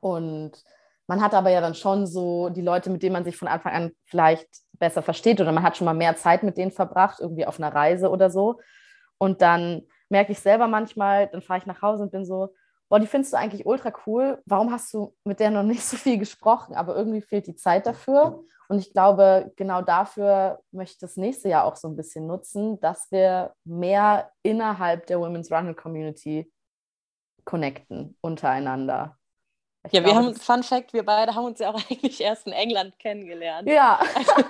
Und 0.00 0.52
man 1.06 1.22
hat 1.22 1.34
aber 1.34 1.50
ja 1.50 1.60
dann 1.60 1.74
schon 1.74 2.06
so 2.06 2.48
die 2.48 2.62
Leute, 2.62 2.90
mit 2.90 3.02
denen 3.02 3.12
man 3.12 3.24
sich 3.24 3.36
von 3.36 3.48
Anfang 3.48 3.72
an 3.72 3.92
vielleicht 4.04 4.48
besser 4.72 5.02
versteht 5.02 5.40
oder 5.40 5.52
man 5.52 5.62
hat 5.62 5.76
schon 5.76 5.84
mal 5.84 5.94
mehr 5.94 6.16
Zeit 6.16 6.42
mit 6.42 6.56
denen 6.56 6.70
verbracht, 6.70 7.20
irgendwie 7.20 7.46
auf 7.46 7.58
einer 7.58 7.74
Reise 7.74 8.10
oder 8.10 8.30
so. 8.30 8.60
Und 9.18 9.40
dann 9.42 9.82
merke 10.08 10.32
ich 10.32 10.40
selber 10.40 10.66
manchmal, 10.66 11.28
dann 11.28 11.42
fahre 11.42 11.58
ich 11.58 11.66
nach 11.66 11.82
Hause 11.82 12.02
und 12.02 12.12
bin 12.12 12.24
so, 12.24 12.54
boah, 12.94 13.00
die 13.00 13.08
findest 13.08 13.32
du 13.32 13.38
eigentlich 13.38 13.66
ultra 13.66 13.92
cool. 14.06 14.40
Warum 14.46 14.70
hast 14.70 14.94
du 14.94 15.16
mit 15.24 15.40
der 15.40 15.50
noch 15.50 15.64
nicht 15.64 15.82
so 15.84 15.96
viel 15.96 16.16
gesprochen? 16.16 16.76
Aber 16.76 16.94
irgendwie 16.94 17.22
fehlt 17.22 17.48
die 17.48 17.56
Zeit 17.56 17.86
dafür. 17.86 18.44
Und 18.68 18.78
ich 18.78 18.92
glaube, 18.92 19.52
genau 19.56 19.82
dafür 19.82 20.60
möchte 20.70 20.92
ich 20.92 20.98
das 21.00 21.16
nächste 21.16 21.48
Jahr 21.48 21.64
auch 21.64 21.74
so 21.74 21.88
ein 21.88 21.96
bisschen 21.96 22.28
nutzen, 22.28 22.78
dass 22.78 23.10
wir 23.10 23.52
mehr 23.64 24.30
innerhalb 24.44 25.08
der 25.08 25.18
Women's 25.18 25.50
Running 25.50 25.74
Community 25.74 26.48
connecten 27.44 28.16
untereinander. 28.20 29.18
Ich 29.86 29.92
ja 29.92 30.04
wir 30.04 30.12
glaube, 30.12 30.28
haben, 30.28 30.36
Fun 30.36 30.62
Fact, 30.62 30.92
wir 30.92 31.04
beide 31.04 31.34
haben 31.34 31.46
uns 31.46 31.58
ja 31.58 31.70
auch 31.70 31.80
eigentlich 31.90 32.20
erst 32.20 32.46
in 32.46 32.52
England 32.52 32.96
kennengelernt. 33.00 33.68
ja, 33.68 33.98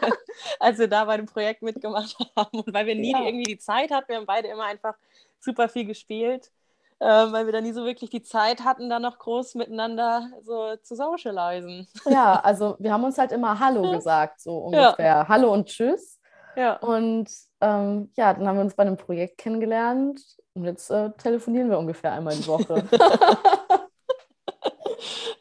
als 0.61 0.79
wir 0.79 0.89
da 0.89 1.07
bei 1.07 1.17
dem 1.17 1.25
Projekt 1.27 1.63
mitgemacht 1.63 2.15
haben. 2.37 2.61
Und 2.61 2.75
weil 2.75 2.85
wir 2.85 2.95
nie 2.95 3.13
Ja. 3.13 3.23
irgendwie 3.25 3.55
die 3.55 3.59
Zeit 3.59 3.91
hatten, 3.91 4.09
wir 4.09 4.17
haben 4.17 4.27
beide 4.27 4.49
immer 4.49 4.65
einfach 4.65 4.97
super 5.41 5.71
viel 5.71 5.87
gespielt, 5.87 6.53
äh, 7.01 7.07
weil 7.07 7.47
wir 7.47 7.53
da 7.53 7.61
nie 7.61 7.73
so 7.73 7.85
wirklich 7.85 8.11
die 8.11 8.23
Zeit 8.23 8.65
hatten, 8.65 8.89
da 8.89 8.99
noch 8.99 9.19
groß 9.19 9.55
miteinander 9.57 10.29
so 10.43 10.77
zu 10.83 10.95
socialisen. 10.97 11.87
ja, 12.07 12.41
also 12.41 12.77
wir 12.79 12.93
haben 12.93 13.05
uns 13.05 13.19
halt 13.19 13.33
immer 13.33 13.59
Hallo 13.59 13.85
Ja. 13.85 13.97
gesagt, 13.97 14.41
so 14.41 14.59
Ja. 14.73 14.89
ungefähr. 14.89 15.29
Hallo 15.29 15.53
und 15.53 15.67
Tschüss. 15.69 16.21
Ja. 16.57 16.77
Und 16.77 17.29
ähm, 17.61 18.13
ja, 18.17 18.33
dann 18.35 18.47
haben 18.47 18.57
wir 18.57 18.63
uns 18.65 18.75
bei 18.77 18.83
einem 18.85 18.97
Projekt 18.97 19.39
kennengelernt 19.39 20.21
und 20.55 20.65
jetzt 20.65 20.89
äh, 20.91 21.11
telefonieren 21.19 21.69
wir 21.71 21.79
ungefähr 21.79 22.13
einmal 22.13 22.37
die 22.37 22.47
Woche. 22.47 22.85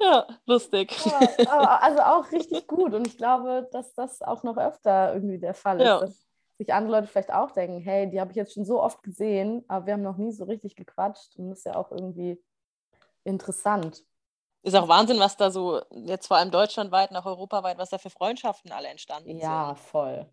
ja, 0.01 0.25
lustig. 0.45 0.95
aber 1.47 1.83
also 1.83 1.99
auch 2.01 2.31
richtig 2.31 2.67
gut 2.67 2.93
und 2.93 3.07
ich 3.07 3.17
glaube, 3.17 3.67
dass 3.71 3.93
das 3.93 4.21
auch 4.21 4.43
noch 4.43 4.57
öfter 4.57 5.13
irgendwie 5.13 5.37
der 5.37 5.53
Fall 5.53 5.79
ist, 5.81 5.85
Ja. 5.85 6.01
Sich 6.65 6.73
andere 6.73 6.99
Leute 6.99 7.07
vielleicht 7.07 7.33
auch 7.33 7.51
denken, 7.51 7.79
hey, 7.81 8.09
die 8.09 8.19
habe 8.19 8.31
ich 8.31 8.37
jetzt 8.37 8.53
schon 8.53 8.65
so 8.65 8.81
oft 8.81 9.03
gesehen, 9.03 9.63
aber 9.67 9.85
wir 9.85 9.93
haben 9.93 10.01
noch 10.01 10.17
nie 10.17 10.31
so 10.31 10.45
richtig 10.45 10.75
gequatscht 10.75 11.35
und 11.37 11.49
das 11.49 11.59
ist 11.59 11.65
ja 11.65 11.75
auch 11.75 11.91
irgendwie 11.91 12.41
interessant. 13.23 14.03
Ist 14.61 14.75
auch 14.75 14.87
Wahnsinn, 14.87 15.19
was 15.19 15.35
da 15.35 15.51
so 15.51 15.81
jetzt 15.91 16.27
vor 16.27 16.37
allem 16.37 16.49
deutschlandweit, 16.51 17.11
noch 17.11 17.25
europaweit, 17.25 17.77
was 17.77 17.89
da 17.89 17.97
für 17.97 18.09
Freundschaften 18.09 18.71
alle 18.71 18.87
entstanden 18.87 19.37
Ja, 19.37 19.75
sind. 19.75 19.79
voll. 19.79 20.25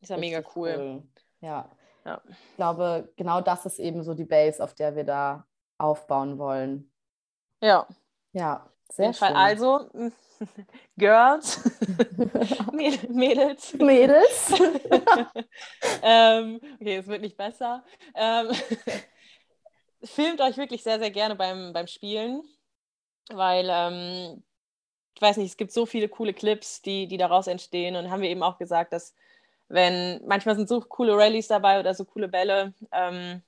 Ist 0.00 0.08
ja 0.08 0.16
mega 0.16 0.38
Richtig 0.38 0.56
cool. 0.56 1.02
Ja. 1.40 1.70
Ja. 2.04 2.20
Ich 2.26 2.56
glaube, 2.56 3.12
genau 3.16 3.40
das 3.40 3.66
ist 3.66 3.78
eben 3.78 4.02
so 4.02 4.14
die 4.14 4.24
Base, 4.24 4.62
auf 4.64 4.74
der 4.74 4.96
wir 4.96 5.04
da 5.04 5.46
aufbauen 5.78 6.38
wollen. 6.38 6.90
Ja, 7.62 7.86
Ja, 8.32 8.70
sehr 8.90 9.12
schön. 9.12 9.36
Also, 9.36 9.88
Girls, 10.98 11.58
Mäd- 12.72 13.08
Mädels, 13.08 13.74
Mädels. 13.74 14.52
ähm, 16.02 16.60
okay, 16.80 16.96
es 16.96 17.06
wird 17.06 17.22
nicht 17.22 17.36
besser. 17.36 17.84
Ähm, 18.14 18.50
filmt 20.04 20.40
euch 20.40 20.56
wirklich 20.56 20.82
sehr, 20.82 20.98
sehr 20.98 21.10
gerne 21.10 21.34
beim, 21.36 21.72
beim 21.72 21.86
Spielen, 21.86 22.42
weil 23.30 23.66
ähm, 23.70 24.42
ich 25.14 25.22
weiß 25.22 25.36
nicht, 25.36 25.50
es 25.50 25.56
gibt 25.56 25.72
so 25.72 25.86
viele 25.86 26.08
coole 26.08 26.32
Clips, 26.34 26.82
die, 26.82 27.06
die 27.06 27.18
daraus 27.18 27.46
entstehen 27.46 27.96
und 27.96 28.10
haben 28.10 28.22
wir 28.22 28.30
eben 28.30 28.42
auch 28.42 28.58
gesagt, 28.58 28.92
dass 28.92 29.14
wenn 29.68 30.20
manchmal 30.26 30.56
sind 30.56 30.68
so 30.68 30.80
coole 30.80 31.16
Rallyes 31.16 31.48
dabei 31.48 31.78
oder 31.80 31.94
so 31.94 32.04
coole 32.04 32.28
Bälle 32.28 32.74
ähm, 32.92 33.42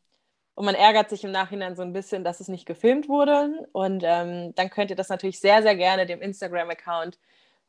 und 0.55 0.65
man 0.65 0.75
ärgert 0.75 1.09
sich 1.11 1.25
im 1.25 1.31
Nachhinein 1.31 1.77
so 1.77 1.83
ein 1.83 1.93
bisschen, 1.93 2.25
dass 2.25 2.41
es 2.41 2.49
nicht 2.49 2.67
gefilmt 2.67 3.09
wurde 3.09 3.69
und 3.73 4.03
ähm, 4.05 4.55
dann 4.55 4.71
könnt 4.71 4.91
ihr 4.91 4.97
das 4.97 5.09
natürlich 5.09 5.41
sehr, 5.41 5.63
sehr 5.63 5.77
gerne 5.77 6.07
dem 6.07 6.21
Instagram-Account 6.21 7.19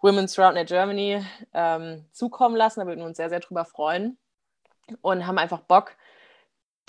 Women's 0.01 0.37
Roundnet 0.37 0.67
Germany 0.67 1.25
ähm, 1.53 2.05
zukommen 2.11 2.55
lassen. 2.57 2.81
Da 2.81 2.85
würden 2.85 2.99
wir 2.99 3.05
uns 3.05 3.17
sehr, 3.17 3.29
sehr 3.29 3.39
drüber 3.39 3.63
freuen 3.63 4.17
und 5.01 5.25
haben 5.25 5.37
einfach 5.37 5.61
Bock, 5.61 5.95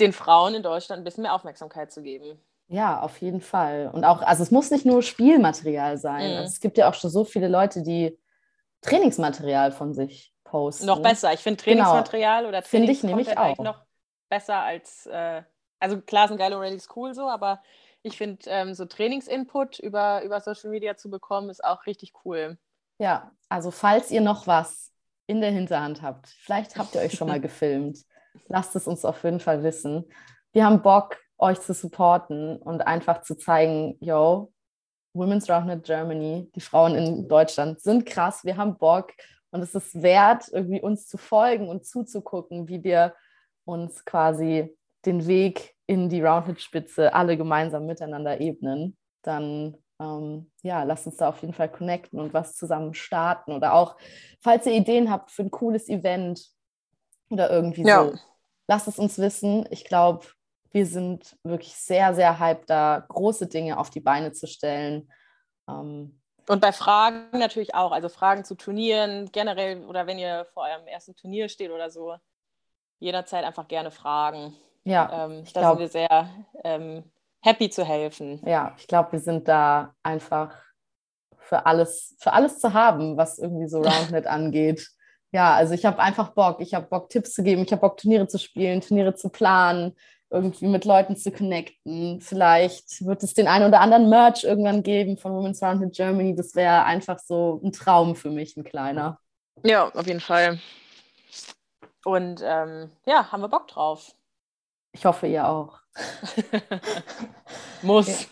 den 0.00 0.12
Frauen 0.12 0.54
in 0.56 0.64
Deutschland 0.64 1.00
ein 1.00 1.04
bisschen 1.04 1.22
mehr 1.22 1.34
Aufmerksamkeit 1.34 1.92
zu 1.92 2.02
geben. 2.02 2.40
Ja, 2.66 3.00
auf 3.00 3.18
jeden 3.18 3.40
Fall. 3.40 3.88
Und 3.92 4.04
auch, 4.04 4.22
also 4.22 4.42
es 4.42 4.50
muss 4.50 4.72
nicht 4.72 4.84
nur 4.84 5.02
Spielmaterial 5.02 5.96
sein. 5.98 6.32
Mhm. 6.32 6.36
Also 6.38 6.48
es 6.54 6.60
gibt 6.60 6.76
ja 6.76 6.88
auch 6.88 6.94
schon 6.94 7.10
so 7.10 7.24
viele 7.24 7.46
Leute, 7.46 7.82
die 7.82 8.18
Trainingsmaterial 8.80 9.70
von 9.70 9.94
sich 9.94 10.34
posten. 10.42 10.86
Noch 10.86 11.00
besser. 11.00 11.32
Ich 11.32 11.40
finde 11.40 11.62
Genau. 11.62 11.84
Trainingsmaterial 11.84 12.46
oder 12.46 12.62
Finde 12.62 12.90
ich 12.90 13.00
Trainingscontent 13.00 13.26
nämlich 13.28 13.38
eigentlich 13.38 13.58
auch. 13.60 13.64
noch 13.76 13.84
besser 14.28 14.56
als, 14.60 15.06
äh, 15.06 15.42
also 15.84 16.00
klar 16.00 16.28
sind 16.28 16.38
geile 16.38 16.56
Rallyes 16.56 16.88
cool 16.96 17.14
so, 17.14 17.28
aber 17.28 17.62
ich 18.02 18.16
finde 18.16 18.42
ähm, 18.46 18.74
so 18.74 18.86
Trainingsinput 18.86 19.78
über, 19.78 20.22
über 20.24 20.40
Social 20.40 20.70
Media 20.70 20.96
zu 20.96 21.10
bekommen, 21.10 21.50
ist 21.50 21.62
auch 21.62 21.86
richtig 21.86 22.12
cool. 22.24 22.58
Ja, 22.98 23.32
also 23.48 23.70
falls 23.70 24.10
ihr 24.10 24.20
noch 24.20 24.46
was 24.46 24.92
in 25.26 25.40
der 25.40 25.50
Hinterhand 25.50 26.02
habt, 26.02 26.28
vielleicht 26.28 26.76
habt 26.76 26.94
ihr 26.94 27.02
euch 27.02 27.12
schon 27.12 27.28
mal 27.28 27.40
gefilmt, 27.48 27.98
lasst 28.48 28.74
es 28.76 28.86
uns 28.86 29.04
auf 29.04 29.22
jeden 29.24 29.40
Fall 29.40 29.62
wissen. 29.62 30.04
Wir 30.52 30.64
haben 30.64 30.82
Bock, 30.82 31.18
euch 31.36 31.60
zu 31.60 31.74
supporten 31.74 32.56
und 32.56 32.82
einfach 32.82 33.22
zu 33.22 33.36
zeigen, 33.36 33.96
yo, 34.00 34.52
Women's 35.12 35.48
Roundnet 35.50 35.84
Germany, 35.84 36.50
die 36.54 36.60
Frauen 36.60 36.94
in 36.94 37.28
Deutschland 37.28 37.80
sind 37.80 38.06
krass, 38.06 38.44
wir 38.44 38.56
haben 38.56 38.78
Bock 38.78 39.12
und 39.50 39.60
es 39.60 39.74
ist 39.74 40.02
wert, 40.02 40.48
irgendwie 40.50 40.80
uns 40.80 41.06
zu 41.06 41.18
folgen 41.18 41.68
und 41.68 41.86
zuzugucken, 41.86 42.68
wie 42.68 42.82
wir 42.82 43.14
uns 43.64 44.04
quasi 44.04 44.76
den 45.06 45.26
Weg 45.26 45.74
in 45.86 46.08
die 46.08 46.22
Roundnet-Spitze 46.22 47.14
alle 47.14 47.36
gemeinsam 47.36 47.86
miteinander 47.86 48.40
ebnen. 48.40 48.96
Dann 49.22 49.76
ähm, 50.00 50.50
ja, 50.62 50.82
lasst 50.82 51.06
uns 51.06 51.16
da 51.16 51.28
auf 51.28 51.40
jeden 51.40 51.54
Fall 51.54 51.70
connecten 51.70 52.18
und 52.18 52.34
was 52.34 52.56
zusammen 52.56 52.94
starten. 52.94 53.52
Oder 53.52 53.74
auch, 53.74 53.96
falls 54.40 54.66
ihr 54.66 54.72
Ideen 54.72 55.10
habt 55.10 55.30
für 55.30 55.42
ein 55.42 55.50
cooles 55.50 55.88
Event 55.88 56.48
oder 57.30 57.50
irgendwie 57.50 57.82
Ja. 57.86 58.04
so, 58.04 58.18
lasst 58.66 58.88
es 58.88 58.98
uns 58.98 59.18
wissen. 59.18 59.66
Ich 59.70 59.84
glaube, 59.84 60.26
wir 60.72 60.86
sind 60.86 61.36
wirklich 61.44 61.76
sehr, 61.76 62.14
sehr 62.14 62.40
hyped, 62.40 62.68
da 62.68 63.04
große 63.08 63.46
Dinge 63.46 63.78
auf 63.78 63.90
die 63.90 64.00
Beine 64.00 64.32
zu 64.32 64.46
stellen. 64.46 65.12
Ähm, 65.68 66.20
Und 66.48 66.60
bei 66.60 66.72
Fragen 66.72 67.38
natürlich 67.38 67.74
auch, 67.74 67.92
also 67.92 68.08
Fragen 68.08 68.44
zu 68.44 68.56
Turnieren 68.56 69.30
generell 69.32 69.84
oder 69.84 70.06
wenn 70.06 70.18
ihr 70.18 70.46
vor 70.52 70.64
eurem 70.64 70.86
ersten 70.86 71.14
Turnier 71.14 71.48
steht 71.48 71.70
oder 71.70 71.90
so, 71.90 72.16
jederzeit 72.98 73.44
einfach 73.44 73.68
gerne 73.68 73.90
fragen. 73.90 74.56
Ja, 74.84 75.26
Ähm, 75.26 75.42
ich 75.44 75.52
da 75.52 75.60
glaub- 75.60 75.72
sind 75.78 75.80
wir 75.80 75.88
sehr 75.88 76.28
ähm, 76.64 77.04
happy 77.42 77.70
zu 77.70 77.84
helfen. 77.84 78.40
ja, 78.46 78.74
ich 78.78 78.86
glaube, 78.86 79.12
wir 79.12 79.18
sind 79.20 79.48
da 79.48 79.94
einfach 80.02 80.54
für 81.38 81.66
alles, 81.66 82.16
für 82.20 82.32
alles 82.32 82.58
zu 82.58 82.72
haben, 82.72 83.16
was 83.16 83.38
irgendwie 83.38 83.68
so 83.68 83.80
Roundnet 83.82 84.26
angeht. 84.26 84.88
Ja, 85.32 85.54
also 85.54 85.74
ich 85.74 85.84
habe 85.84 85.98
einfach 85.98 86.30
Bock. 86.30 86.60
Ich 86.60 86.74
habe 86.74 86.86
Bock, 86.86 87.08
Tipps 87.10 87.32
zu 87.34 87.42
geben. 87.42 87.62
Ich 87.64 87.72
habe 87.72 87.80
Bock, 87.80 87.96
Turniere 87.96 88.28
zu 88.28 88.38
spielen, 88.38 88.80
Turniere 88.80 89.14
zu 89.14 89.28
planen, 89.30 89.96
irgendwie 90.30 90.68
mit 90.68 90.84
Leuten 90.84 91.16
zu 91.16 91.32
connecten. 91.32 92.20
Vielleicht 92.20 93.04
wird 93.04 93.22
es 93.24 93.34
den 93.34 93.48
einen 93.48 93.66
oder 93.66 93.80
anderen 93.80 94.08
Merch 94.08 94.44
irgendwann 94.44 94.82
geben 94.84 95.18
von 95.18 95.32
Women's 95.32 95.60
Round 95.62 95.82
in 95.82 95.90
Germany. 95.90 96.34
Das 96.36 96.54
wäre 96.54 96.84
einfach 96.84 97.18
so 97.18 97.60
ein 97.64 97.72
Traum 97.72 98.14
für 98.14 98.30
mich, 98.30 98.56
ein 98.56 98.62
kleiner. 98.64 99.18
Ja, 99.64 99.88
auf 99.88 100.06
jeden 100.06 100.20
Fall. 100.20 100.60
Und 102.04 102.40
ähm, 102.44 102.90
ja, 103.06 103.32
haben 103.32 103.40
wir 103.40 103.48
Bock 103.48 103.66
drauf. 103.68 104.12
Ich 104.94 105.04
hoffe, 105.04 105.26
ihr 105.26 105.48
auch. 105.48 105.80
Muss. 107.82 108.28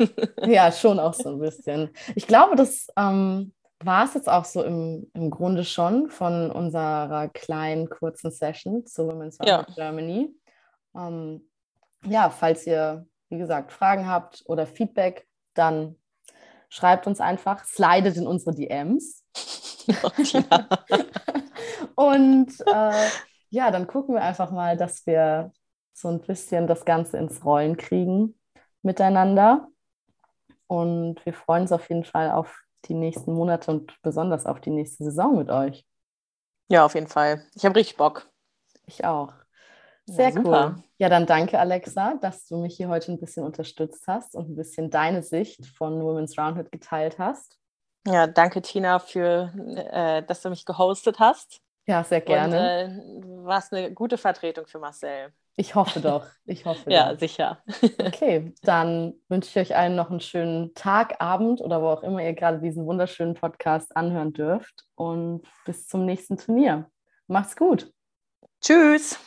Ja. 0.46 0.70
schon 0.70 1.01
auch 1.01 1.12
so 1.12 1.31
ein 1.31 1.40
bisschen. 1.40 1.90
Ich 2.14 2.29
glaube, 2.29 2.55
das 2.55 2.87
ähm, 2.96 3.53
war 3.81 4.05
es 4.05 4.14
jetzt 4.14 4.29
auch 4.29 4.44
so 4.44 4.62
im, 4.62 5.11
im 5.12 5.31
Grunde 5.31 5.64
schon 5.64 6.09
von 6.09 6.53
unserer 6.53 7.29
kleinen, 7.29 7.90
kurzen 7.90 8.31
Session 8.31 8.87
zu 8.87 9.09
Women's 9.09 9.38
Ja. 9.44 9.66
Germany. 9.75 10.33
Ähm, 10.94 11.51
ja, 12.05 12.31
falls 12.31 12.64
ihr, 12.64 13.07
wie 13.29 13.38
gesagt, 13.38 13.72
Fragen 13.72 14.07
habt 14.07 14.44
oder 14.46 14.64
Feedback, 14.64 15.27
dann 15.55 15.96
schreibt 16.68 17.09
uns 17.09 17.20
einfach, 17.20 17.64
slidet 17.64 18.16
in 18.16 18.29
unsere 18.29 18.55
DMs. 18.55 19.25
Und 21.96 22.53
äh, 22.66 23.09
ja, 23.51 23.70
dann 23.72 23.88
gucken 23.88 24.14
wir 24.14 24.22
einfach 24.22 24.53
mal, 24.53 24.77
dass 24.77 25.05
wir 25.07 25.51
so 25.93 26.09
ein 26.09 26.21
bisschen 26.21 26.67
das 26.67 26.85
Ganze 26.85 27.19
ins 27.19 27.45
Rollen 27.45 27.77
kriegen 27.77 28.39
miteinander. 28.83 29.69
Und 30.67 31.25
wir 31.25 31.35
freuen 31.35 31.63
uns 31.63 31.73
auf 31.73 31.89
jeden 31.89 32.05
Fall 32.05 32.31
auf 32.31 32.63
die 32.87 32.95
nächsten 32.95 33.33
Monate 33.33 33.71
und 33.71 34.01
besonders 34.03 34.47
auf 34.47 34.61
die 34.61 34.71
nächste 34.71 35.05
Saison 35.05 35.37
mit 35.37 35.51
euch. 35.51 35.87
Ja, 36.69 36.85
auf 36.85 36.95
jeden 36.95 37.07
Fall. 37.07 37.45
Ich 37.55 37.65
habe 37.65 37.77
richtig 37.77 37.97
Bock. 37.97 38.29
Ich 38.87 39.05
auch. 39.05 39.33
Ja, 40.07 40.15
Sehr 40.15 40.33
super. 40.33 40.75
cool. 40.77 40.85
Ja, 40.99 41.09
dann 41.09 41.27
danke, 41.27 41.59
Alexa, 41.59 42.15
dass 42.21 42.47
du 42.47 42.57
mich 42.59 42.77
hier 42.77 42.89
heute 42.89 43.13
ein 43.13 43.21
bisschen 43.21 43.45
unterstützt 43.45 44.05
hast 44.07 44.35
und 44.35 44.51
ein 44.51 44.57
bisschen 44.57 44.91
deine 44.91 45.23
Sicht 45.23 45.67
von 45.67 46.03
Women's 46.03 46.39
Roundhead 46.39 46.73
geteilt 46.73 47.19
hast. 47.19 47.59
Ja, 48.07 48.27
danke, 48.27 48.63
Tina, 48.63 48.99
für, 48.99 49.53
äh, 49.93 50.23
dass 50.25 50.43
du 50.43 50.51
mich 50.51 50.65
gehostet 50.65 51.19
hast. 51.19 51.61
Ja, 51.87 52.03
sehr 52.03 52.21
gerne. 52.21 52.57
Und 52.57 52.65
äh, 52.65 53.21
du 53.21 53.45
warst 53.45 53.73
eine 53.73 53.93
gute 53.93 54.19
Vertretung 54.19 54.67
für 54.67 54.79
Marcel. 54.79 55.33
Ich 55.57 55.75
hoffe 55.75 56.01
doch. 56.01 56.27
Ich 56.45 56.65
hoffe 56.65 56.91
Ja, 56.91 57.12
doch. 57.12 57.19
sicher. 57.19 57.62
Okay, 58.05 58.55
dann 58.62 59.15
wünsche 59.29 59.49
ich 59.51 59.71
euch 59.71 59.77
allen 59.77 59.97
noch 59.97 60.11
einen 60.11 60.21
schönen 60.21 60.75
Tag, 60.75 61.21
Abend 61.21 61.61
oder 61.61 61.83
wo 61.83 61.88
auch 61.88 62.03
immer 62.03 62.23
ihr 62.23 62.35
gerade 62.35 62.61
diesen 62.61 62.87
wunderschönen 62.87 63.35
Podcast 63.35 63.97
anhören 63.97 64.33
dürft. 64.33 64.85
Und 64.95 65.43
bis 65.65 65.87
zum 65.87 66.05
nächsten 66.05 66.37
Turnier. 66.37 66.91
Macht's 67.27 67.57
gut. 67.57 67.93
Tschüss. 68.61 69.19